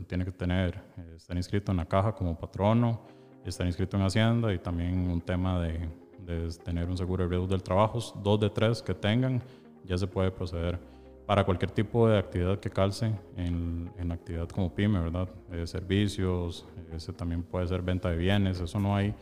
tiene 0.07 0.25
que 0.25 0.31
tener, 0.31 0.81
estar 1.15 1.35
inscrito 1.35 1.71
en 1.71 1.77
la 1.77 1.85
caja 1.85 2.13
como 2.13 2.37
patrono, 2.37 3.01
estar 3.45 3.67
inscrito 3.67 3.97
en 3.97 4.03
Hacienda 4.03 4.53
y 4.53 4.59
también 4.59 5.09
un 5.09 5.21
tema 5.21 5.59
de, 5.61 5.89
de 6.25 6.49
tener 6.63 6.89
un 6.89 6.97
seguro 6.97 7.23
de 7.23 7.29
riesgos 7.29 7.49
del 7.49 7.63
trabajo, 7.63 7.99
dos 8.23 8.39
de 8.39 8.49
tres 8.49 8.81
que 8.81 8.93
tengan, 8.93 9.41
ya 9.83 9.97
se 9.97 10.07
puede 10.07 10.31
proceder 10.31 10.79
para 11.25 11.45
cualquier 11.45 11.71
tipo 11.71 12.07
de 12.07 12.17
actividad 12.17 12.59
que 12.59 12.69
calce 12.69 13.11
en, 13.37 13.91
en 13.97 14.11
actividad 14.11 14.47
como 14.49 14.73
pyme, 14.73 14.99
¿verdad? 14.99 15.29
Eh, 15.51 15.65
servicios, 15.67 16.65
ese 16.93 17.13
también 17.13 17.43
puede 17.43 17.67
ser 17.67 17.81
venta 17.81 18.09
de 18.09 18.17
bienes, 18.17 18.59
eso 18.59 18.79
no 18.79 18.95
hay, 18.95 19.13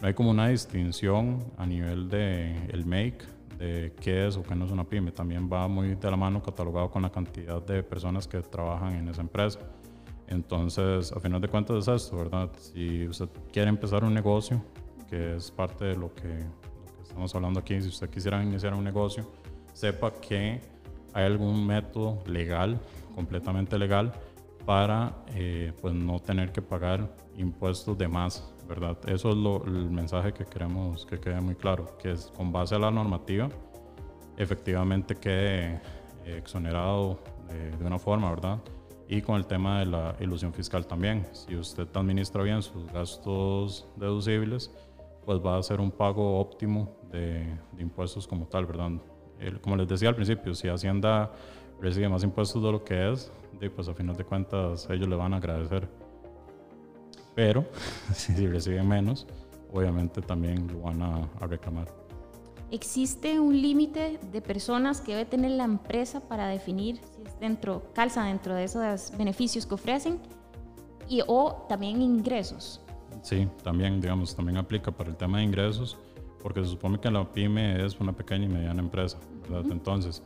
no 0.00 0.08
hay 0.08 0.14
como 0.14 0.30
una 0.30 0.48
distinción 0.48 1.38
a 1.56 1.66
nivel 1.66 2.08
de 2.08 2.54
el 2.68 2.86
make 2.86 3.18
de 3.60 3.92
qué 4.00 4.26
es 4.26 4.36
o 4.38 4.42
qué 4.42 4.54
no 4.54 4.64
es 4.64 4.70
una 4.70 4.84
pyme, 4.84 5.12
también 5.12 5.48
va 5.52 5.68
muy 5.68 5.94
de 5.94 6.10
la 6.10 6.16
mano 6.16 6.42
catalogado 6.42 6.90
con 6.90 7.02
la 7.02 7.10
cantidad 7.10 7.60
de 7.62 7.82
personas 7.82 8.26
que 8.26 8.40
trabajan 8.40 8.94
en 8.94 9.08
esa 9.08 9.20
empresa. 9.20 9.60
Entonces, 10.26 11.12
a 11.12 11.20
final 11.20 11.40
de 11.40 11.48
cuentas 11.48 11.86
es 11.86 12.02
esto, 12.02 12.16
¿verdad? 12.16 12.50
Si 12.56 13.06
usted 13.06 13.28
quiere 13.52 13.68
empezar 13.68 14.02
un 14.02 14.14
negocio, 14.14 14.64
que 15.08 15.36
es 15.36 15.50
parte 15.50 15.84
de 15.84 15.96
lo 15.96 16.14
que, 16.14 16.28
lo 16.28 16.96
que 16.96 17.02
estamos 17.02 17.34
hablando 17.34 17.60
aquí, 17.60 17.80
si 17.82 17.88
usted 17.88 18.08
quisiera 18.08 18.42
iniciar 18.42 18.72
un 18.72 18.82
negocio, 18.82 19.30
sepa 19.74 20.10
que 20.10 20.60
hay 21.12 21.24
algún 21.24 21.66
método 21.66 22.22
legal, 22.26 22.80
completamente 23.14 23.78
legal, 23.78 24.12
para 24.64 25.24
eh, 25.34 25.72
pues 25.82 25.92
no 25.92 26.18
tener 26.20 26.52
que 26.52 26.62
pagar 26.62 27.14
impuestos 27.36 27.98
de 27.98 28.08
más, 28.08 28.54
¿verdad? 28.70 28.96
Eso 29.08 29.30
es 29.30 29.36
lo, 29.36 29.64
el 29.64 29.90
mensaje 29.90 30.32
que 30.32 30.44
queremos 30.44 31.04
que 31.04 31.18
quede 31.18 31.40
muy 31.40 31.56
claro, 31.56 31.98
que 31.98 32.12
es 32.12 32.32
con 32.36 32.52
base 32.52 32.76
a 32.76 32.78
la 32.78 32.92
normativa, 32.92 33.48
efectivamente 34.36 35.16
quede 35.16 35.82
eh, 36.24 36.38
exonerado 36.38 37.18
de, 37.48 37.84
una 37.84 37.98
forma, 37.98 38.30
¿verdad? 38.30 38.60
Y 39.08 39.22
con 39.22 39.34
el 39.34 39.46
tema 39.46 39.80
de 39.80 39.86
la 39.86 40.14
ilusión 40.20 40.52
fiscal 40.52 40.86
también. 40.86 41.26
Si 41.32 41.56
usted 41.56 41.88
administra 41.94 42.44
bien 42.44 42.62
sus 42.62 42.86
gastos 42.92 43.88
deducibles, 43.96 44.70
pues 45.24 45.40
va 45.44 45.56
a 45.56 45.58
hacer 45.58 45.80
un 45.80 45.90
pago 45.90 46.38
óptimo 46.38 46.96
de, 47.10 47.58
de 47.72 47.82
impuestos 47.82 48.28
como 48.28 48.46
tal, 48.46 48.66
¿verdad? 48.66 48.92
como 49.62 49.74
les 49.74 49.88
decía 49.88 50.10
al 50.10 50.14
principio, 50.14 50.54
si 50.54 50.68
Hacienda 50.68 51.32
recibe 51.80 52.08
más 52.08 52.22
impuestos 52.22 52.62
de 52.62 52.70
lo 52.70 52.84
que 52.84 53.10
es, 53.10 53.32
pues 53.74 53.88
a 53.88 53.94
final 53.94 54.14
de 54.14 54.24
cuentas 54.24 54.86
ellos 54.90 55.08
le 55.08 55.16
van 55.16 55.34
a 55.34 55.38
agradecer. 55.38 55.88
Pero 57.34 57.64
si 58.14 58.46
reciben 58.46 58.88
menos, 58.88 59.26
obviamente 59.72 60.20
también 60.20 60.66
lo 60.68 60.80
van 60.80 61.02
a, 61.02 61.28
reclamar. 61.46 61.88
¿Existe 62.70 63.40
un 63.40 63.60
límite 63.60 64.20
de 64.30 64.40
personas 64.40 65.00
que 65.00 65.12
debe 65.12 65.24
tener 65.24 65.50
la 65.52 65.64
empresa 65.64 66.20
para 66.20 66.46
definir 66.46 66.98
si 66.98 67.22
es 67.22 67.40
dentro, 67.40 67.82
calza 67.94 68.24
dentro 68.24 68.54
de 68.54 68.64
esos 68.64 69.16
beneficios 69.16 69.66
que 69.66 69.74
ofrecen 69.74 70.20
y 71.08 71.20
o 71.26 71.66
también 71.68 72.00
ingresos? 72.00 72.80
Sí, 73.22 73.48
también, 73.64 74.00
digamos, 74.00 74.36
también 74.36 74.56
aplica 74.56 74.92
para 74.92 75.10
el 75.10 75.16
tema 75.16 75.38
de 75.38 75.44
ingresos 75.44 75.98
porque 76.42 76.62
se 76.62 76.70
supone 76.70 76.98
que 76.98 77.10
la 77.10 77.30
pyme 77.30 77.84
es 77.84 77.98
una 78.00 78.12
pequeña 78.12 78.46
y 78.46 78.48
mediana 78.48 78.80
empresa, 78.80 79.18
¿verdad? 79.42 79.70
Entonces, 79.70 80.22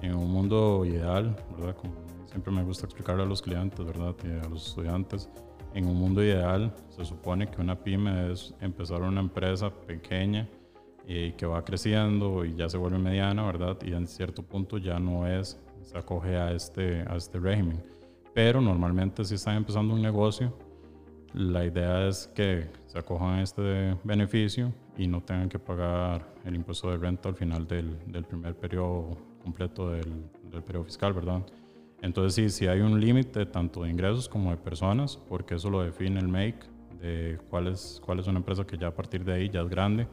en 0.00 0.14
un 0.14 0.30
mundo 0.30 0.84
ideal, 0.84 1.36
¿verdad? 1.56 1.76
Como 1.76 1.94
siempre 2.26 2.52
me 2.52 2.62
gusta 2.62 2.86
explicarle 2.86 3.22
a 3.22 3.26
los 3.26 3.42
clientes, 3.42 3.84
¿verdad? 3.84 4.14
Y 4.24 4.44
a 4.44 4.48
los 4.48 4.68
estudiantes, 4.68 5.28
en 5.74 5.86
un 5.86 5.96
mundo 5.96 6.22
ideal 6.22 6.74
se 6.88 7.04
supone 7.04 7.48
que 7.48 7.60
una 7.60 7.76
pyme 7.76 8.32
es 8.32 8.54
empezar 8.60 9.02
una 9.02 9.20
empresa 9.20 9.70
pequeña 9.70 10.48
y 11.06 11.32
que 11.32 11.46
va 11.46 11.64
creciendo 11.64 12.44
y 12.44 12.54
ya 12.54 12.68
se 12.68 12.76
vuelve 12.76 12.98
mediana, 12.98 13.44
¿verdad? 13.44 13.78
Y 13.82 13.92
en 13.92 14.06
cierto 14.06 14.42
punto 14.42 14.78
ya 14.78 14.98
no 14.98 15.26
es, 15.26 15.58
se 15.82 15.98
acoge 15.98 16.36
a 16.36 16.52
este, 16.52 17.02
a 17.08 17.16
este 17.16 17.38
régimen. 17.38 17.82
Pero 18.34 18.60
normalmente 18.60 19.24
si 19.24 19.34
están 19.34 19.56
empezando 19.56 19.94
un 19.94 20.02
negocio, 20.02 20.56
la 21.34 21.64
idea 21.64 22.06
es 22.08 22.28
que 22.34 22.68
se 22.86 22.98
acojan 22.98 23.38
a 23.38 23.42
este 23.42 23.96
beneficio 24.04 24.72
y 24.96 25.06
no 25.06 25.22
tengan 25.22 25.48
que 25.48 25.58
pagar 25.58 26.34
el 26.44 26.54
impuesto 26.54 26.90
de 26.90 26.98
renta 26.98 27.28
al 27.28 27.34
final 27.34 27.66
del, 27.66 27.98
del 28.06 28.24
primer 28.24 28.54
periodo 28.54 29.16
completo 29.42 29.90
del, 29.90 30.30
del, 30.50 30.62
periodo 30.62 30.84
fiscal, 30.84 31.12
¿verdad? 31.12 31.42
Entonces 32.02 32.34
sí, 32.34 32.48
sí 32.50 32.66
hay 32.66 32.80
un 32.80 33.00
límite 33.00 33.46
tanto 33.46 33.84
de 33.84 33.90
ingresos 33.90 34.28
como 34.28 34.50
de 34.50 34.56
personas, 34.56 35.16
porque 35.28 35.54
eso 35.54 35.70
lo 35.70 35.82
define 35.82 36.18
el 36.18 36.28
MAKE, 36.28 36.66
de 37.00 37.38
cuál 37.48 37.68
es, 37.68 38.00
cuál 38.04 38.18
es 38.18 38.26
una 38.26 38.38
empresa 38.38 38.66
que 38.66 38.76
ya 38.76 38.88
a 38.88 38.94
partir 38.94 39.24
de 39.24 39.32
ahí 39.32 39.48
ya 39.48 39.60
es 39.62 39.68
grande. 39.68 40.08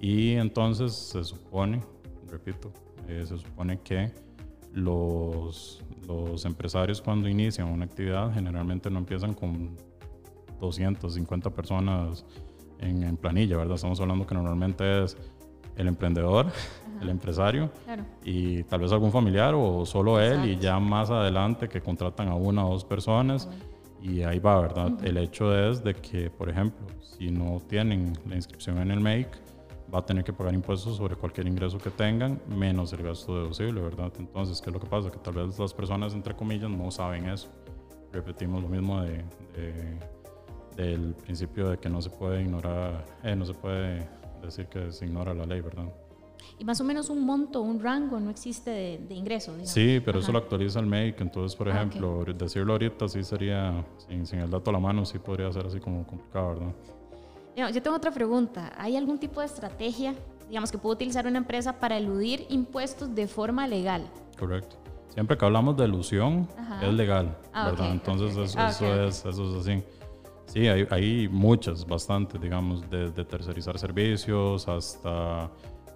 Y 0.00 0.32
entonces 0.32 0.92
se 0.92 1.22
supone, 1.22 1.80
repito, 2.28 2.72
eh, 3.06 3.24
se 3.24 3.38
supone 3.38 3.80
que 3.80 4.12
los, 4.72 5.84
los 6.08 6.44
empresarios 6.44 7.00
cuando 7.00 7.28
inician 7.28 7.68
una 7.68 7.84
actividad 7.84 8.32
generalmente 8.34 8.90
no 8.90 8.98
empiezan 8.98 9.34
con 9.34 9.76
250 10.58 11.50
personas 11.50 12.24
en, 12.80 13.04
en 13.04 13.16
planilla, 13.16 13.56
¿verdad? 13.56 13.76
Estamos 13.76 14.00
hablando 14.00 14.26
que 14.26 14.34
normalmente 14.34 15.04
es 15.04 15.16
el 15.76 15.88
emprendedor, 15.88 16.46
el 17.00 17.08
empresario 17.08 17.70
y 18.24 18.62
tal 18.64 18.80
vez 18.80 18.92
algún 18.92 19.12
familiar 19.12 19.54
o 19.54 19.86
solo 19.86 20.20
él 20.20 20.50
y 20.50 20.58
ya 20.58 20.78
más 20.78 21.10
adelante 21.10 21.68
que 21.68 21.80
contratan 21.80 22.28
a 22.28 22.34
una 22.34 22.66
o 22.66 22.72
dos 22.72 22.84
personas 22.84 23.48
y 24.02 24.22
ahí 24.22 24.38
va, 24.38 24.60
¿verdad? 24.60 24.92
El 25.04 25.18
hecho 25.18 25.56
es 25.56 25.84
de 25.84 25.94
que, 25.94 26.30
por 26.30 26.48
ejemplo, 26.48 26.86
si 27.00 27.30
no 27.30 27.60
tienen 27.68 28.14
la 28.26 28.36
inscripción 28.36 28.78
en 28.78 28.90
el 28.90 29.00
MAKE, 29.00 29.30
va 29.92 29.98
a 29.98 30.06
tener 30.06 30.24
que 30.24 30.32
pagar 30.32 30.54
impuestos 30.54 30.96
sobre 30.96 31.16
cualquier 31.16 31.46
ingreso 31.46 31.78
que 31.78 31.90
tengan, 31.90 32.40
menos 32.48 32.92
el 32.92 33.02
gasto 33.02 33.36
deducible, 33.36 33.80
¿verdad? 33.80 34.12
Entonces, 34.18 34.60
¿qué 34.60 34.70
es 34.70 34.74
lo 34.74 34.80
que 34.80 34.86
pasa? 34.86 35.10
Que 35.10 35.18
tal 35.18 35.34
vez 35.34 35.58
las 35.58 35.74
personas, 35.74 36.14
entre 36.14 36.34
comillas, 36.34 36.70
no 36.70 36.90
saben 36.90 37.28
eso. 37.28 37.48
Repetimos 38.12 38.62
lo 38.62 38.68
mismo 38.68 39.02
de, 39.02 39.24
del 40.76 41.14
principio 41.14 41.68
de 41.68 41.78
que 41.78 41.88
no 41.88 42.00
se 42.00 42.10
puede 42.10 42.42
ignorar, 42.42 43.04
eh, 43.22 43.36
no 43.36 43.44
se 43.44 43.54
puede 43.54 44.08
decir 44.40 44.66
que 44.66 44.92
se 44.92 45.06
ignora 45.06 45.34
la 45.34 45.46
ley, 45.46 45.60
¿verdad? 45.60 45.86
Y 46.58 46.64
más 46.64 46.80
o 46.80 46.84
menos 46.84 47.10
un 47.10 47.24
monto, 47.24 47.60
un 47.62 47.80
rango 47.80 48.20
no 48.20 48.30
existe 48.30 48.70
de, 48.70 49.14
ingreso. 49.14 49.54
Sí, 49.64 50.00
pero 50.04 50.20
eso 50.20 50.32
lo 50.32 50.38
actualiza 50.38 50.80
el 50.80 50.86
médico. 50.86 51.22
Entonces, 51.22 51.56
por 51.56 51.68
ah, 51.68 51.76
ejemplo, 51.76 52.24
decirlo 52.34 52.72
ahorita 52.72 53.08
sí 53.08 53.22
sería, 53.22 53.84
sin, 54.08 54.26
sin, 54.26 54.40
el 54.40 54.50
dato 54.50 54.70
a 54.70 54.72
la 54.74 54.78
mano, 54.78 55.04
sí 55.04 55.18
podría 55.18 55.50
ser 55.52 55.66
así 55.66 55.80
como 55.80 56.06
complicado, 56.06 56.50
¿verdad? 56.50 56.74
Yo 57.68 57.82
tengo 57.82 57.96
otra 57.96 58.10
pregunta. 58.10 58.72
¿Hay 58.76 58.96
algún 58.96 59.18
tipo 59.18 59.40
de 59.40 59.46
estrategia, 59.46 60.14
digamos, 60.48 60.72
que 60.72 60.78
puede 60.78 60.94
utilizar 60.94 61.26
una 61.26 61.38
empresa 61.38 61.78
para 61.78 61.98
eludir 61.98 62.46
impuestos 62.48 63.14
de 63.14 63.26
forma 63.26 63.66
legal? 63.66 64.06
Correcto. 64.38 64.76
Siempre 65.08 65.36
que 65.36 65.44
hablamos 65.44 65.76
de 65.76 65.84
elusión, 65.84 66.48
es 66.82 66.94
legal, 66.94 67.36
ah, 67.52 67.70
¿verdad? 67.70 67.90
Entonces, 67.92 68.36
eso, 68.36 68.58
ah, 68.58 68.70
eso, 68.70 69.04
es, 69.04 69.24
eso 69.24 69.50
es 69.50 69.66
así. 69.66 69.82
Sí, 70.50 70.66
hay, 70.66 70.84
hay 70.90 71.28
muchas, 71.28 71.86
bastantes, 71.86 72.40
digamos, 72.40 72.82
desde 72.90 73.24
tercerizar 73.24 73.78
servicios 73.78 74.66
hasta, 74.66 75.48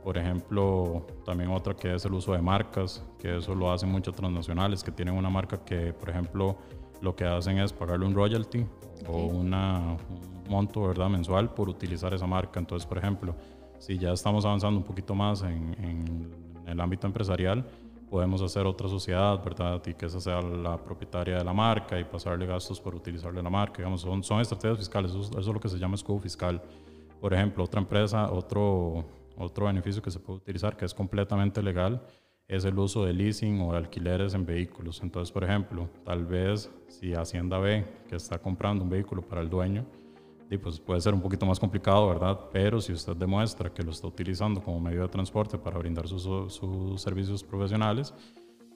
por 0.04 0.16
ejemplo, 0.16 1.04
también 1.26 1.50
otra 1.50 1.74
que 1.74 1.92
es 1.92 2.04
el 2.04 2.14
uso 2.14 2.34
de 2.34 2.40
marcas, 2.40 3.04
que 3.18 3.38
eso 3.38 3.52
lo 3.56 3.72
hacen 3.72 3.90
muchas 3.90 4.14
transnacionales, 4.14 4.84
que 4.84 4.92
tienen 4.92 5.16
una 5.16 5.28
marca 5.28 5.64
que, 5.64 5.92
por 5.92 6.08
ejemplo, 6.08 6.56
lo 7.02 7.16
que 7.16 7.24
hacen 7.24 7.58
es 7.58 7.72
pagarle 7.72 8.06
un 8.06 8.14
royalty 8.14 8.64
o 9.08 9.24
una, 9.26 9.96
un 10.08 10.44
monto 10.48 10.82
¿verdad? 10.82 11.08
mensual 11.08 11.52
por 11.52 11.68
utilizar 11.68 12.14
esa 12.14 12.28
marca. 12.28 12.60
Entonces, 12.60 12.86
por 12.86 12.98
ejemplo, 12.98 13.34
si 13.80 13.98
ya 13.98 14.12
estamos 14.12 14.44
avanzando 14.44 14.78
un 14.78 14.84
poquito 14.84 15.16
más 15.16 15.42
en, 15.42 15.74
en 15.80 16.30
el 16.68 16.80
ámbito 16.80 17.08
empresarial, 17.08 17.66
podemos 18.14 18.40
hacer 18.42 18.64
otra 18.64 18.88
sociedad, 18.88 19.42
¿verdad? 19.42 19.82
Y 19.84 19.94
que 19.94 20.06
esa 20.06 20.20
sea 20.20 20.40
la 20.40 20.76
propietaria 20.78 21.36
de 21.36 21.42
la 21.42 21.52
marca 21.52 21.98
y 21.98 22.04
pasarle 22.04 22.46
gastos 22.46 22.80
por 22.80 22.94
utilizarle 22.94 23.42
la 23.42 23.50
marca. 23.50 23.78
Digamos, 23.78 24.02
son, 24.02 24.22
son 24.22 24.40
estrategias 24.40 24.78
fiscales, 24.78 25.10
eso, 25.10 25.36
es 25.36 25.46
lo 25.48 25.58
que 25.58 25.68
se 25.68 25.80
llama 25.80 25.96
escudo 25.96 26.20
fiscal. 26.20 26.62
Por 27.20 27.34
ejemplo, 27.34 27.64
otra 27.64 27.80
empresa, 27.80 28.30
otro, 28.30 29.04
otro 29.36 29.66
beneficio 29.66 30.00
que 30.00 30.12
se 30.12 30.20
puede 30.20 30.36
utilizar 30.36 30.76
que 30.76 30.84
es 30.84 30.94
completamente 30.94 31.60
legal 31.60 32.06
es 32.46 32.64
el 32.64 32.78
uso 32.78 33.04
de 33.04 33.14
leasing 33.14 33.60
o 33.62 33.72
de 33.72 33.78
alquileres 33.78 34.32
en 34.34 34.46
vehículos. 34.46 35.02
Entonces, 35.02 35.32
por 35.32 35.42
ejemplo, 35.42 35.88
tal 36.04 36.24
vez 36.24 36.70
si 36.86 37.14
Hacienda 37.14 37.58
ve 37.58 37.84
que 38.08 38.14
está 38.14 38.38
comprando 38.38 38.84
un 38.84 38.90
vehículo 38.90 39.22
para 39.22 39.40
el 39.40 39.50
dueño, 39.50 39.84
pues 40.58 40.80
puede 40.80 41.00
ser 41.00 41.14
un 41.14 41.20
poquito 41.20 41.46
más 41.46 41.58
complicado, 41.58 42.08
¿verdad? 42.08 42.38
Pero 42.52 42.80
si 42.80 42.92
usted 42.92 43.16
demuestra 43.16 43.72
que 43.72 43.82
lo 43.82 43.90
está 43.90 44.06
utilizando 44.06 44.62
como 44.62 44.80
medio 44.80 45.02
de 45.02 45.08
transporte 45.08 45.58
para 45.58 45.78
brindar 45.78 46.08
sus, 46.08 46.22
sus 46.52 47.00
servicios 47.00 47.42
profesionales, 47.42 48.14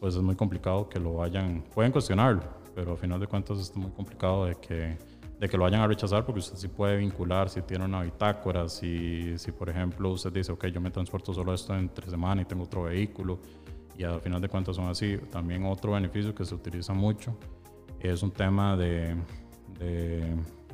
pues 0.01 0.15
es 0.15 0.23
muy 0.23 0.37
complicado 0.37 0.89
que 0.89 1.01
lo 1.01 1.15
vayan, 1.15 1.65
pueden 1.75 1.93
cuestionarlo, 1.93 2.43
pero 2.75 2.93
a 2.93 2.97
final 2.97 3.19
de 3.21 3.27
cuentas 3.27 3.59
es 3.59 3.77
muy 3.77 3.91
complicado 3.91 4.47
de 4.47 4.55
que, 4.55 4.97
de 5.39 5.49
que 5.49 5.57
lo 5.57 5.65
vayan 5.65 5.81
a 5.81 5.87
rechazar 5.87 6.25
porque 6.25 6.41
usted 6.41 6.57
sí 6.57 6.69
puede 6.69 6.97
vincular, 6.97 7.49
si 7.49 7.63
tiene 7.63 7.85
una 7.85 8.03
bitácora, 8.03 8.69
si, 8.69 9.37
si 9.39 9.53
por 9.53 9.69
ejemplo 9.69 10.11
usted 10.11 10.33
dice, 10.33 10.53
ok, 10.53 10.67
yo 10.67 10.81
me 10.81 10.91
transporto 10.91 11.35
solo 11.35 11.53
esto 11.53 11.75
entre 11.75 12.09
semana 12.09 12.43
y 12.43 12.45
tengo 12.45 12.65
otro 12.65 12.85
vehículo, 12.85 13.41
y 13.97 14.05
a 14.05 14.21
final 14.21 14.41
de 14.41 14.49
cuentas 14.49 14.77
son 14.77 14.87
así. 14.87 15.19
También 15.31 15.67
otro 15.67 15.93
beneficio 15.93 16.33
que 16.33 16.45
se 16.45 16.55
utiliza 16.55 16.93
mucho 16.93 17.37
es 18.01 18.23
un 18.23 18.31
tema 18.31 18.77
de 18.77 19.17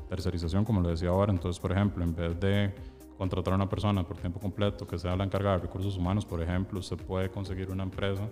tercerización, 0.08 0.64
como 0.64 0.80
lo 0.80 0.88
decía 0.88 1.10
ahora. 1.10 1.32
Entonces, 1.32 1.60
por 1.60 1.72
ejemplo, 1.72 2.04
en 2.04 2.14
vez 2.14 2.38
de 2.40 2.74
contratar 3.16 3.52
a 3.52 3.56
una 3.56 3.68
persona 3.68 4.02
por 4.02 4.16
tiempo 4.16 4.40
completo 4.40 4.86
que 4.86 4.98
sea 4.98 5.16
la 5.16 5.24
encargada 5.24 5.56
de 5.56 5.62
recursos 5.62 5.96
humanos, 5.96 6.24
por 6.24 6.42
ejemplo, 6.42 6.82
se 6.82 6.96
puede 6.96 7.30
conseguir 7.30 7.70
una 7.70 7.84
empresa 7.84 8.28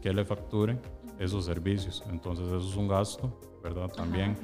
que 0.00 0.12
le 0.12 0.24
facture 0.24 0.78
esos 1.18 1.44
servicios. 1.44 2.02
Entonces, 2.10 2.46
eso 2.46 2.68
es 2.68 2.76
un 2.76 2.88
gasto, 2.88 3.38
¿verdad? 3.62 3.88
También. 3.88 4.36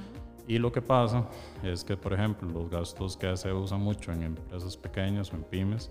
Y 0.47 0.59
lo 0.59 0.71
que 0.71 0.83
pasa 0.83 1.27
es 1.63 1.83
que, 1.85 1.97
por 1.97 2.13
ejemplo, 2.13 2.49
los 2.49 2.69
gastos 2.69 3.17
que 3.17 3.37
se 3.37 3.53
usan 3.53 3.81
mucho 3.81 4.13
en 4.13 4.23
empresas 4.23 4.77
pequeñas 4.77 5.33
o 5.33 5.37
en 5.37 5.45
pymes 5.45 5.91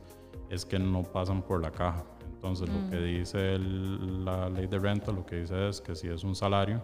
es 0.49 0.65
que 0.65 0.77
no 0.77 1.03
pasan 1.03 1.41
por 1.41 1.61
la 1.61 1.71
caja. 1.71 2.03
Entonces, 2.35 2.69
lo 2.69 2.89
que 2.89 2.97
mm. 2.97 3.05
dice 3.05 3.57
la 3.57 4.49
ley 4.49 4.67
de 4.67 4.77
renta, 4.77 5.11
lo 5.11 5.25
que 5.25 5.37
dice 5.37 5.69
es 5.69 5.81
que 5.81 5.95
si 5.95 6.07
es 6.07 6.23
un 6.23 6.35
salario, 6.35 6.83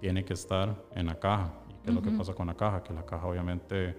tiene 0.00 0.24
que 0.24 0.32
estar 0.32 0.74
en 0.92 1.06
la 1.06 1.18
caja 1.18 1.52
¿Qué 1.84 1.90
es 1.90 1.94
lo 1.94 2.02
que 2.02 2.10
pasa 2.10 2.34
con 2.34 2.46
la 2.46 2.54
caja? 2.54 2.82
Que 2.82 2.94
la 2.94 3.04
caja 3.04 3.26
obviamente 3.26 3.94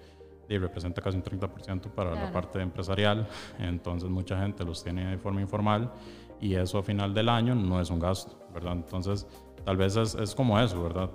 representa 0.49 1.01
casi 1.01 1.17
un 1.17 1.23
30% 1.23 1.89
para 1.91 2.13
la 2.13 2.31
parte 2.31 2.61
empresarial, 2.61 3.27
entonces 3.59 4.09
mucha 4.09 4.39
gente 4.39 4.63
los 4.63 4.83
tiene 4.83 5.11
de 5.11 5.17
forma 5.17 5.41
informal 5.41 5.91
y 6.39 6.55
eso 6.55 6.77
a 6.77 6.83
final 6.83 7.13
del 7.13 7.29
año 7.29 7.55
no 7.55 7.81
es 7.81 7.89
un 7.89 7.99
gasto, 7.99 8.37
¿verdad? 8.53 8.73
Entonces 8.73 9.27
tal 9.63 9.77
vez 9.77 9.95
es, 9.95 10.15
es 10.15 10.35
como 10.35 10.59
eso, 10.59 10.81
¿verdad? 10.83 11.09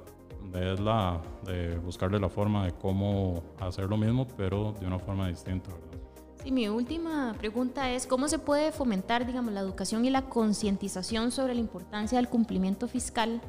Es 0.55 0.81
la, 0.81 1.21
de 1.45 1.79
buscarle 1.79 2.19
la 2.19 2.29
forma 2.29 2.65
de 2.65 2.73
cómo 2.73 3.43
hacer 3.61 3.89
lo 3.89 3.97
mismo, 3.97 4.27
pero 4.37 4.75
de 4.81 4.87
una 4.87 4.99
forma 4.99 5.29
distinta, 5.29 5.71
¿verdad? 5.71 6.01
Sí, 6.43 6.51
mi 6.51 6.69
última 6.69 7.35
pregunta 7.39 7.91
es, 7.91 8.07
¿cómo 8.07 8.27
se 8.27 8.39
puede 8.39 8.73
fomentar, 8.73 9.27
digamos, 9.27 9.53
la 9.53 9.61
educación 9.61 10.07
y 10.07 10.11
la 10.11 10.23
concientización 10.23 11.31
sobre 11.31 11.55
la 11.55 11.61
importancia 11.61 12.17
del 12.17 12.29
cumplimiento 12.29 12.89
fiscal 12.89 13.43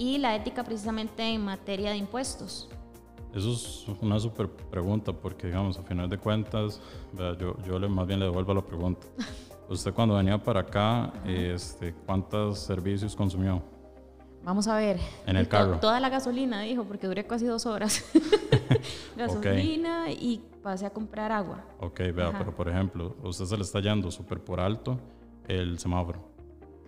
y 0.00 0.16
la 0.16 0.34
ética 0.34 0.64
precisamente 0.64 1.22
en 1.22 1.44
materia 1.44 1.90
de 1.90 1.98
impuestos? 1.98 2.70
Eso 3.34 3.52
es 3.52 3.86
una 4.00 4.18
súper 4.18 4.48
pregunta 4.48 5.12
porque, 5.12 5.48
digamos, 5.48 5.78
a 5.78 5.82
final 5.82 6.08
de 6.08 6.16
cuentas, 6.16 6.80
yo, 7.38 7.54
yo 7.62 7.88
más 7.90 8.06
bien 8.06 8.18
le 8.18 8.24
devuelvo 8.24 8.54
la 8.54 8.62
pregunta. 8.62 9.06
Usted 9.68 9.92
cuando 9.92 10.16
venía 10.16 10.42
para 10.42 10.60
acá, 10.60 11.12
este, 11.26 11.92
¿cuántos 12.06 12.60
servicios 12.60 13.14
consumió? 13.14 13.62
Vamos 14.42 14.66
a 14.68 14.76
ver. 14.76 14.98
En 15.26 15.36
el 15.36 15.46
carro. 15.46 15.78
Toda 15.78 16.00
la 16.00 16.08
gasolina, 16.08 16.62
dijo, 16.62 16.84
porque 16.84 17.06
duré 17.06 17.26
casi 17.26 17.44
dos 17.44 17.66
horas. 17.66 18.02
gasolina 19.18 20.10
y 20.10 20.42
pasé 20.62 20.86
a 20.86 20.90
comprar 20.90 21.30
agua. 21.30 21.62
Ok, 21.78 22.00
vea, 22.14 22.32
pero 22.38 22.56
por 22.56 22.70
ejemplo, 22.70 23.16
usted 23.22 23.44
se 23.44 23.56
le 23.56 23.62
está 23.64 23.80
yendo 23.80 24.10
súper 24.10 24.40
por 24.42 24.60
alto 24.60 24.98
el 25.46 25.78
semáforo. 25.78 26.29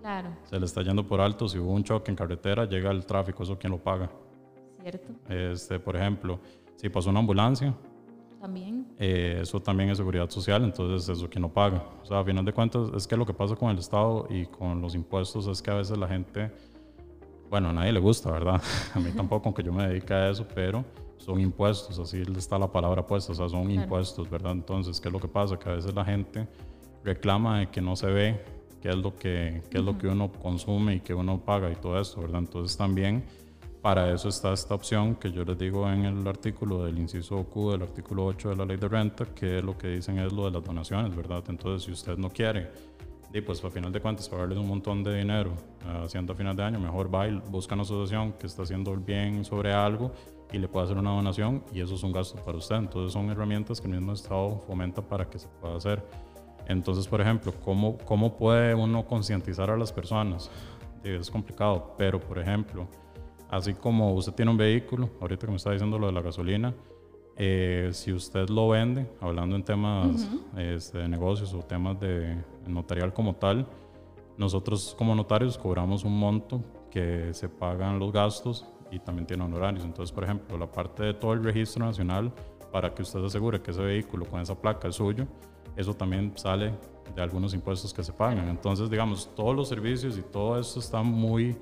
Claro. 0.03 0.31
Se 0.45 0.59
le 0.59 0.67
está 0.67 0.83
yendo 0.83 1.07
por 1.07 1.21
alto. 1.21 1.49
Si 1.49 1.59
hubo 1.59 1.73
un 1.73 1.85
choque 1.85 2.11
en 2.11 2.17
carretera, 2.17 2.65
llega 2.65 2.91
el 2.91 3.07
tráfico. 3.07 3.45
¿Eso 3.45 3.57
quién 3.57 3.71
lo 3.71 3.79
paga? 3.79 4.11
Cierto. 4.83 5.13
Este, 5.29 5.79
por 5.79 5.97
ejemplo, 5.97 6.41
si 6.77 6.89
pasó 6.89 7.11
una 7.11 7.21
ambulancia. 7.21 7.73
También. 8.41 8.89
Eh, 8.99 9.39
eso 9.41 9.63
también 9.63 9.91
es 9.91 9.99
seguridad 9.99 10.29
social, 10.29 10.65
entonces 10.65 11.09
eso 11.09 11.31
quién 11.31 11.43
lo 11.43 11.49
paga. 11.49 11.85
O 12.03 12.05
sea, 12.05 12.19
a 12.19 12.25
final 12.25 12.45
de 12.45 12.53
cuentas, 12.53 12.91
es 12.97 13.07
que 13.07 13.17
lo 13.17 13.25
que 13.25 13.33
pasa 13.33 13.55
con 13.55 13.71
el 13.71 13.79
Estado 13.79 14.27
y 14.29 14.47
con 14.47 14.83
los 14.83 14.97
impuestos 14.97 15.47
es 15.47 15.63
que 15.63 15.71
a 15.71 15.75
veces 15.75 15.97
la 15.97 16.09
gente, 16.09 16.51
bueno, 17.49 17.69
a 17.69 17.73
nadie 17.73 17.93
le 17.93 18.01
gusta, 18.01 18.33
¿verdad? 18.33 18.61
a 18.95 18.99
mí 18.99 19.13
tampoco, 19.13 19.49
aunque 19.49 19.63
yo 19.63 19.73
me 19.73 19.87
dedique 19.87 20.13
a 20.13 20.31
eso, 20.31 20.45
pero 20.53 20.85
son 21.19 21.39
impuestos, 21.39 21.97
así 22.01 22.21
está 22.37 22.59
la 22.59 22.67
palabra 22.67 23.07
puesta, 23.07 23.31
o 23.31 23.35
sea, 23.37 23.49
son 23.49 23.71
impuestos, 23.71 24.29
¿verdad? 24.29 24.51
Entonces, 24.51 25.01
¿qué 25.01 25.07
es 25.07 25.13
lo 25.13 25.21
que 25.21 25.29
pasa? 25.29 25.57
Que 25.57 25.69
a 25.69 25.75
veces 25.75 25.95
la 25.95 26.05
gente 26.05 26.49
reclama 27.05 27.61
de 27.61 27.71
que 27.71 27.81
no 27.81 27.95
se 27.95 28.09
ve 28.09 28.45
qué 28.83 28.91
es 28.91 28.97
lo 28.97 29.17
que, 29.17 29.63
qué 29.71 29.79
es 29.79 29.85
lo 29.85 29.97
que 29.97 30.09
uno 30.09 30.31
consume 30.33 30.97
y 30.97 31.01
que 31.01 31.15
uno 31.15 31.41
paga 31.41 31.71
y 31.71 31.77
todo 31.77 32.01
eso, 32.01 32.21
¿verdad? 32.21 32.41
Entonces 32.41 32.77
también 32.77 33.25
para 33.81 34.13
eso 34.13 34.29
está 34.29 34.53
esta 34.53 34.75
opción 34.75 35.15
que 35.15 35.33
yo 35.33 35.45
les 35.45 35.59
digo 35.59 35.89
en 35.89 36.05
el 36.05 36.27
artículo 36.27 36.85
del 36.85 36.99
inciso 36.99 37.43
Q 37.45 37.73
del 37.73 37.83
artículo 37.83 38.27
8 38.27 38.51
de 38.51 38.57
la 38.57 38.65
ley 38.65 38.77
de 38.77 38.89
renta, 38.89 39.25
que 39.27 39.63
lo 39.63 39.79
que 39.79 39.89
dicen 39.89 40.19
es 40.19 40.33
lo 40.33 40.45
de 40.45 40.51
las 40.51 40.65
donaciones, 40.65 41.15
¿verdad? 41.17 41.43
Entonces 41.49 41.85
si 41.85 41.93
usted 41.93 42.17
no 42.17 42.29
quiere, 42.31 42.71
y 43.35 43.41
pues 43.41 43.65
a 43.65 43.71
final 43.71 43.91
de 43.91 44.01
cuentas 44.01 44.29
pagarles 44.29 44.59
un 44.59 44.69
montón 44.69 45.03
de 45.03 45.17
dinero 45.17 45.53
haciendo 46.05 46.35
a 46.35 46.37
final 46.37 46.55
de 46.55 46.65
año, 46.65 46.79
mejor 46.79 47.13
va 47.13 47.27
y 47.27 47.41
busca 47.49 47.75
una 47.75 47.83
asociación 47.83 48.33
que 48.33 48.47
está 48.47 48.63
haciendo 48.63 48.93
el 48.93 49.01
bien 49.01 49.45
sobre 49.45 49.73
algo 49.73 50.13
y 50.53 50.59
le 50.59 50.69
puede 50.69 50.85
hacer 50.85 50.99
una 50.99 51.11
donación 51.11 51.65
y 51.73 51.81
eso 51.81 51.95
es 51.95 52.03
un 52.03 52.13
gasto 52.13 52.37
para 52.45 52.59
usted. 52.59 52.77
Entonces 52.77 53.13
son 53.13 53.31
herramientas 53.31 53.81
que 53.81 53.87
el 53.89 53.95
mismo 53.95 54.13
Estado 54.13 54.59
fomenta 54.67 55.01
para 55.01 55.29
que 55.31 55.39
se 55.39 55.49
pueda 55.61 55.77
hacer. 55.77 56.05
Entonces, 56.67 57.07
por 57.07 57.21
ejemplo, 57.21 57.53
¿cómo, 57.65 57.99
cómo 57.99 58.37
puede 58.37 58.75
uno 58.75 59.05
concientizar 59.05 59.71
a 59.71 59.77
las 59.77 59.93
personas? 59.93 60.51
es 61.05 61.31
complicado, 61.31 61.95
pero 61.99 62.21
por 62.21 62.39
ejemplo, 62.39 62.87
así 63.49 63.75
como 63.75 64.15
usted 64.15 64.33
tiene 64.33 64.51
un 64.51 64.57
vehículo, 64.57 65.11
ahorita 65.21 65.47
que 65.47 65.51
me 65.51 65.57
está 65.57 65.73
diciendo 65.73 65.99
lo 65.99 66.07
de 66.07 66.13
la 66.13 66.23
gasolina, 66.23 66.75
eh, 67.37 67.91
si 67.93 68.13
usted 68.13 68.49
lo 68.49 68.69
vende, 68.69 69.11
hablando 69.21 69.57
en 69.57 69.65
temas 69.65 70.29
este, 70.57 70.99
de 70.99 71.09
negocios 71.09 71.55
o 71.55 71.61
temas 71.61 71.99
de 71.99 72.37
notarial 72.67 73.13
como 73.13 73.35
tal, 73.35 73.67
nosotros 74.37 74.95
como 74.97 75.15
notarios 75.15 75.59
cobramos 75.59 76.05
un 76.05 76.19
monto 76.19 76.63
que 76.91 77.33
se 77.33 77.49
pagan 77.49 77.99
los 77.99 78.13
gastos 78.13 78.67
y 78.91 78.99
también 78.99 79.27
tiene 79.27 79.45
honorarios. 79.45 79.85
Entonces, 79.85 80.13
por 80.13 80.25
ejemplo, 80.25 80.59
la 80.59 80.71
parte 80.71 81.03
de 81.03 81.15
todo 81.15 81.33
el 81.33 81.43
registro 81.43 81.85
nacional, 81.85 82.33
para 82.71 82.95
que 82.95 83.03
usted 83.03 83.21
se 83.21 83.27
asegure 83.27 83.63
que 83.63 83.71
ese 83.71 83.83
vehículo 83.83 84.27
con 84.27 84.41
esa 84.41 84.55
placa 84.55 84.89
es 84.89 84.97
suyo, 84.97 85.27
eso 85.77 85.95
también 85.95 86.33
sale 86.37 86.73
de 87.15 87.23
algunos 87.23 87.55
impuestos 87.55 87.93
que 87.93 88.03
se 88.03 88.13
pagan. 88.13 88.49
Entonces, 88.49 88.89
digamos, 88.91 89.31
todos 89.35 89.55
los 89.55 89.69
servicios 89.69 90.17
y 90.19 90.23
todo 90.23 90.59
eso 90.59 90.81
está 90.81 91.03
muy, 91.03 91.57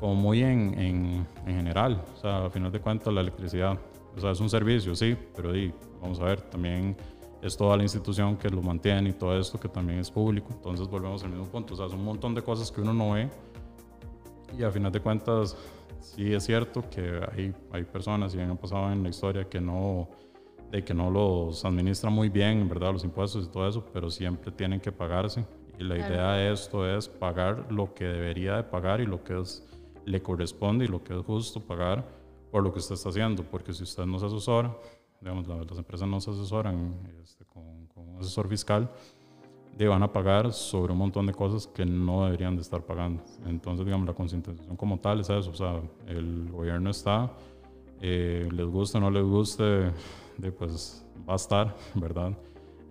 como 0.00 0.14
muy 0.14 0.42
en, 0.42 0.78
en, 0.78 1.26
en 1.46 1.56
general. 1.56 2.04
O 2.14 2.16
sea, 2.16 2.44
al 2.44 2.50
final 2.50 2.70
de 2.70 2.80
cuentas, 2.80 3.12
la 3.12 3.20
electricidad, 3.20 3.78
o 4.16 4.20
sea, 4.20 4.30
es 4.30 4.40
un 4.40 4.50
servicio, 4.50 4.94
sí, 4.94 5.16
pero 5.34 5.56
y, 5.56 5.72
vamos 6.00 6.20
a 6.20 6.24
ver, 6.24 6.40
también 6.42 6.96
es 7.42 7.56
toda 7.56 7.76
la 7.76 7.82
institución 7.82 8.36
que 8.36 8.48
lo 8.48 8.62
mantiene 8.62 9.10
y 9.10 9.12
todo 9.12 9.38
esto 9.38 9.58
que 9.58 9.68
también 9.68 9.98
es 9.98 10.10
público. 10.10 10.48
Entonces, 10.52 10.88
volvemos 10.88 11.22
al 11.24 11.30
mismo 11.30 11.46
punto. 11.46 11.74
O 11.74 11.76
sea, 11.76 11.88
son 11.88 12.00
un 12.00 12.06
montón 12.06 12.34
de 12.34 12.42
cosas 12.42 12.70
que 12.70 12.80
uno 12.80 12.92
no 12.92 13.12
ve 13.12 13.28
y 14.58 14.62
al 14.62 14.72
final 14.72 14.92
de 14.92 15.00
cuentas, 15.00 15.56
sí 16.00 16.32
es 16.32 16.44
cierto 16.44 16.82
que 16.88 17.20
hay, 17.32 17.54
hay 17.72 17.84
personas, 17.84 18.34
y 18.34 18.40
han 18.40 18.56
pasado 18.56 18.90
en 18.92 19.02
la 19.02 19.08
historia, 19.08 19.48
que 19.48 19.60
no 19.60 20.08
de 20.70 20.84
que 20.84 20.94
no 20.94 21.10
los 21.10 21.64
administra 21.64 22.10
muy 22.10 22.28
bien, 22.28 22.68
¿verdad? 22.68 22.92
Los 22.92 23.04
impuestos 23.04 23.46
y 23.46 23.48
todo 23.48 23.68
eso, 23.68 23.84
pero 23.92 24.10
siempre 24.10 24.50
tienen 24.50 24.80
que 24.80 24.92
pagarse. 24.92 25.44
Y 25.78 25.84
la 25.84 25.96
idea 25.96 26.32
de 26.32 26.52
esto 26.52 26.88
es 26.88 27.08
pagar 27.08 27.66
lo 27.70 27.92
que 27.94 28.04
debería 28.04 28.56
de 28.56 28.62
pagar 28.62 29.00
y 29.00 29.06
lo 29.06 29.22
que 29.22 29.40
es, 29.40 29.64
le 30.04 30.22
corresponde 30.22 30.86
y 30.86 30.88
lo 30.88 31.02
que 31.02 31.18
es 31.18 31.24
justo 31.24 31.60
pagar 31.60 32.04
por 32.50 32.62
lo 32.62 32.72
que 32.72 32.78
usted 32.78 32.94
está 32.94 33.10
haciendo. 33.10 33.42
Porque 33.44 33.72
si 33.72 33.82
usted 33.82 34.06
no 34.06 34.18
se 34.18 34.26
asesora, 34.26 34.74
digamos, 35.20 35.46
las 35.46 35.78
empresas 35.78 36.08
no 36.08 36.20
se 36.20 36.30
asesoran 36.30 36.94
este, 37.22 37.44
con, 37.44 37.86
con, 37.88 38.08
un 38.08 38.20
asesor 38.20 38.48
fiscal, 38.48 38.90
le 39.78 39.86
van 39.88 40.02
a 40.02 40.10
pagar 40.10 40.52
sobre 40.52 40.92
un 40.92 40.98
montón 40.98 41.26
de 41.26 41.34
cosas 41.34 41.66
que 41.66 41.84
no 41.84 42.24
deberían 42.24 42.56
de 42.56 42.62
estar 42.62 42.80
pagando. 42.82 43.22
Entonces, 43.44 43.84
digamos, 43.84 44.06
la 44.06 44.14
concientización 44.14 44.76
como 44.76 44.98
tal 44.98 45.20
es 45.20 45.28
eso. 45.28 45.50
O 45.50 45.54
sea, 45.54 45.80
el 46.06 46.50
gobierno 46.50 46.90
está, 46.90 47.30
eh, 48.00 48.48
les 48.52 48.66
guste 48.66 48.98
o 48.98 49.00
no 49.00 49.10
les 49.10 49.24
guste, 49.24 49.92
de, 50.38 50.52
pues 50.52 51.04
va 51.28 51.34
a 51.34 51.36
estar, 51.36 51.76
¿verdad? 51.94 52.36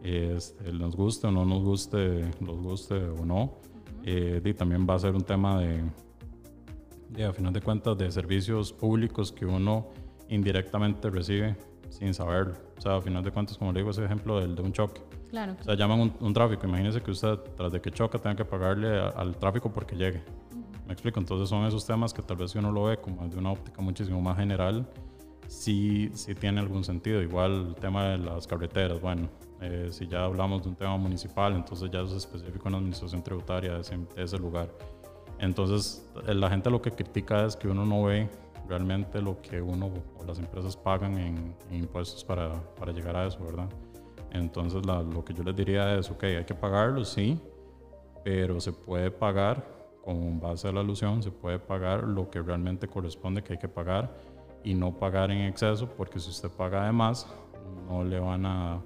Este, 0.03 0.71
nos 0.71 0.95
guste 0.95 1.27
o 1.27 1.31
no 1.31 1.45
nos 1.45 1.63
guste, 1.63 2.31
nos 2.39 2.61
guste 2.61 2.95
o 2.95 3.25
no. 3.25 3.57
Eh, 4.03 4.39
y 4.43 4.53
también 4.53 4.85
va 4.87 4.95
a 4.95 4.99
ser 4.99 5.15
un 5.15 5.23
tema 5.23 5.59
de, 5.59 5.83
de, 7.09 7.25
a 7.25 7.33
final 7.33 7.51
de 7.51 7.61
cuentas, 7.61 7.97
de 7.97 8.11
servicios 8.11 8.71
públicos 8.71 9.31
que 9.31 9.45
uno 9.45 9.87
indirectamente 10.29 11.09
recibe 11.09 11.55
sin 11.89 12.13
saberlo. 12.13 12.53
O 12.77 12.81
sea, 12.81 12.97
a 12.97 13.01
final 13.01 13.23
de 13.23 13.31
cuentas, 13.31 13.57
como 13.57 13.71
le 13.71 13.79
digo, 13.79 13.91
ese 13.91 14.05
ejemplo 14.05 14.39
del, 14.39 14.55
de 14.55 14.61
un 14.61 14.73
choque. 14.73 15.01
Claro. 15.29 15.55
O 15.59 15.63
sea, 15.63 15.75
llaman 15.75 15.99
un, 15.99 16.13
un, 16.19 16.33
tráfico. 16.33 16.67
Imagínese 16.67 17.01
que 17.01 17.11
usted, 17.11 17.39
tras 17.57 17.71
de 17.71 17.81
que 17.81 17.89
choca, 17.91 18.19
tenga 18.19 18.35
que 18.35 18.45
pagarle 18.45 18.99
a, 18.99 19.07
al 19.07 19.35
tráfico 19.37 19.71
porque 19.71 19.95
llegue. 19.95 20.21
¿Me 20.85 20.93
explico? 20.93 21.19
Entonces 21.19 21.49
son 21.49 21.65
esos 21.65 21.85
temas 21.85 22.13
que 22.13 22.21
tal 22.21 22.37
vez 22.37 22.51
si 22.51 22.59
uno 22.59 22.71
lo 22.71 22.83
ve 22.85 22.97
como 22.97 23.27
de 23.27 23.37
una 23.37 23.51
óptica 23.51 23.81
muchísimo 23.81 24.21
más 24.21 24.37
general, 24.37 24.87
sí, 25.47 26.09
sí 26.13 26.35
tiene 26.35 26.59
algún 26.59 26.83
sentido. 26.83 27.21
Igual 27.21 27.69
el 27.69 27.75
tema 27.75 28.09
de 28.09 28.17
las 28.19 28.45
carreteras, 28.45 29.01
bueno, 29.01 29.27
eh, 29.61 29.87
si 29.91 30.07
ya 30.07 30.25
hablamos 30.25 30.63
de 30.63 30.69
un 30.69 30.75
tema 30.75 30.97
municipal, 30.97 31.55
entonces 31.55 31.89
ya 31.91 32.01
es 32.01 32.11
específico 32.11 32.67
en 32.67 32.73
la 32.73 32.77
administración 32.77 33.23
tributaria 33.23 33.73
de 33.73 33.81
ese, 33.81 33.97
de 33.97 34.23
ese 34.23 34.37
lugar. 34.37 34.69
Entonces 35.39 36.07
eh, 36.27 36.33
la 36.33 36.49
gente 36.49 36.69
lo 36.69 36.81
que 36.81 36.91
critica 36.91 37.45
es 37.45 37.55
que 37.55 37.67
uno 37.67 37.85
no 37.85 38.03
ve 38.03 38.29
realmente 38.67 39.21
lo 39.21 39.41
que 39.41 39.61
uno 39.61 39.91
o 40.19 40.23
las 40.23 40.39
empresas 40.39 40.75
pagan 40.75 41.17
en, 41.17 41.55
en 41.69 41.75
impuestos 41.79 42.23
para, 42.23 42.53
para, 42.75 42.91
llegar 42.91 43.15
a 43.15 43.27
eso, 43.27 43.43
¿verdad? 43.43 43.69
Entonces 44.31 44.85
la, 44.85 45.01
lo 45.01 45.23
que 45.23 45.33
yo 45.33 45.43
les 45.43 45.55
diría 45.55 45.97
es, 45.97 46.09
ok, 46.09 46.23
hay 46.23 46.45
que 46.45 46.55
pagarlo, 46.55 47.03
sí, 47.05 47.39
pero 48.23 48.59
se 48.59 48.71
puede 48.71 49.11
pagar 49.11 49.74
con 50.05 50.39
base 50.39 50.67
a 50.67 50.71
la 50.71 50.81
alusión, 50.81 51.23
se 51.23 51.31
puede 51.31 51.57
pagar 51.57 52.03
lo 52.03 52.29
que 52.29 52.41
realmente 52.41 52.87
corresponde 52.87 53.41
que 53.43 53.53
hay 53.53 53.59
que 53.59 53.67
pagar 53.67 54.15
y 54.63 54.75
no 54.75 54.95
pagar 54.95 55.31
en 55.31 55.41
exceso, 55.41 55.89
porque 55.89 56.19
si 56.19 56.29
usted 56.29 56.49
paga 56.49 56.85
de 56.85 56.91
más, 56.91 57.27
no 57.89 58.03
le 58.03 58.19
van 58.19 58.45
a, 58.45 58.81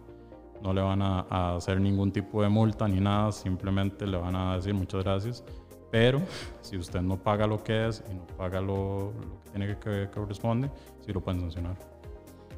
no 0.62 0.73
le 0.73 0.82
van 0.82 1.01
a, 1.01 1.55
hacer 1.55 1.79
ningún 1.82 2.12
tipo 2.12 2.41
de 2.41 2.49
multa 2.49 2.88
ni 2.88 3.01
nada, 3.01 3.32
simplemente 3.34 4.08
le 4.08 4.17
van 4.17 4.36
a 4.36 4.55
decir 4.55 4.73
muchas 4.73 5.03
gracias. 5.03 5.43
Pero 5.91 6.21
si 6.62 6.77
usted 6.77 7.01
no 7.01 7.17
paga 7.17 7.47
lo 7.47 7.63
que 7.63 7.88
es 7.88 8.03
y 8.10 8.13
no 8.13 8.25
paga 8.38 8.62
lo, 8.62 9.12
que 9.43 9.49
tiene 9.51 9.67
que, 9.67 9.77
que 9.79 10.10
corresponde, 10.13 10.69
sí 11.01 11.12
lo 11.12 11.19
pueden 11.19 11.41
sancionar. 11.41 11.98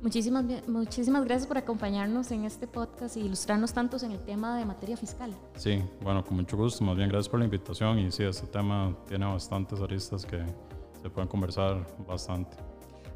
Muchísimas, 0.02 0.46
muchísimas 0.68 1.24
gracias 1.26 1.46
por 1.46 1.60
acompañarnos 1.60 2.32
en 2.32 2.44
este 2.44 2.66
podcast 2.66 3.18
y 3.18 3.20
ilustrarnos 3.20 3.72
tantos 3.72 4.02
en 4.02 4.12
el 4.12 4.20
tema 4.20 4.58
de 4.58 4.66
materia 4.66 4.98
fiscal. 4.98 5.32
Sí, 5.56 5.80
bueno, 6.02 6.26
con 6.26 6.38
mucho 6.38 6.58
gusto. 6.58 6.84
Más 6.84 6.98
bien, 6.98 7.08
gracias 7.08 7.30
por 7.30 7.40
la 7.40 7.46
invitación. 7.46 8.00
Y 8.00 8.12
sí, 8.12 8.24
este 8.24 8.48
tema 8.48 8.96
tiene 9.08 9.26
bastantes 9.26 9.80
aristas 9.80 10.26
que 10.26 10.44
se 11.02 11.10
pueden 11.12 11.28
conversar 11.28 11.86
bastante. 12.08 12.58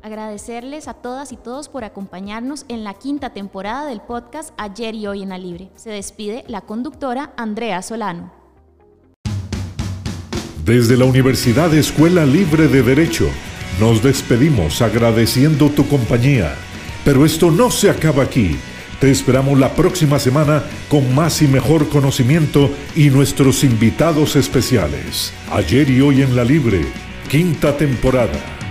Agradecerles 0.03 0.87
a 0.87 0.93
todas 0.93 1.31
y 1.31 1.37
todos 1.37 1.69
por 1.69 1.83
acompañarnos 1.83 2.65
en 2.67 2.83
la 2.83 2.93
quinta 2.93 3.33
temporada 3.33 3.87
del 3.87 4.01
podcast 4.01 4.53
Ayer 4.57 4.93
y 4.93 5.07
Hoy 5.07 5.23
en 5.23 5.29
la 5.29 5.39
Libre. 5.39 5.71
Se 5.75 5.89
despide 5.89 6.43
la 6.47 6.61
conductora 6.61 7.33
Andrea 7.35 7.81
Solano. 7.81 8.31
Desde 10.63 10.97
la 10.97 11.05
Universidad 11.05 11.73
Escuela 11.73 12.27
Libre 12.27 12.67
de 12.67 12.83
Derecho, 12.83 13.27
nos 13.79 14.03
despedimos 14.03 14.83
agradeciendo 14.83 15.69
tu 15.69 15.87
compañía. 15.87 16.55
Pero 17.05 17.23
esto 17.23 17.51
no 17.51 17.71
se 17.71 17.89
acaba 17.89 18.23
aquí. 18.23 18.57
Te 18.99 19.11
esperamos 19.11 19.59
la 19.59 19.73
próxima 19.73 20.19
semana 20.19 20.63
con 20.89 21.13
más 21.13 21.41
y 21.41 21.47
mejor 21.47 21.87
conocimiento 21.87 22.71
y 22.95 23.09
nuestros 23.09 23.63
invitados 23.63 24.35
especiales. 24.35 25.31
Ayer 25.51 25.89
y 25.89 26.01
hoy 26.01 26.23
en 26.23 26.35
la 26.35 26.43
Libre, 26.43 26.81
quinta 27.29 27.77
temporada. 27.77 28.64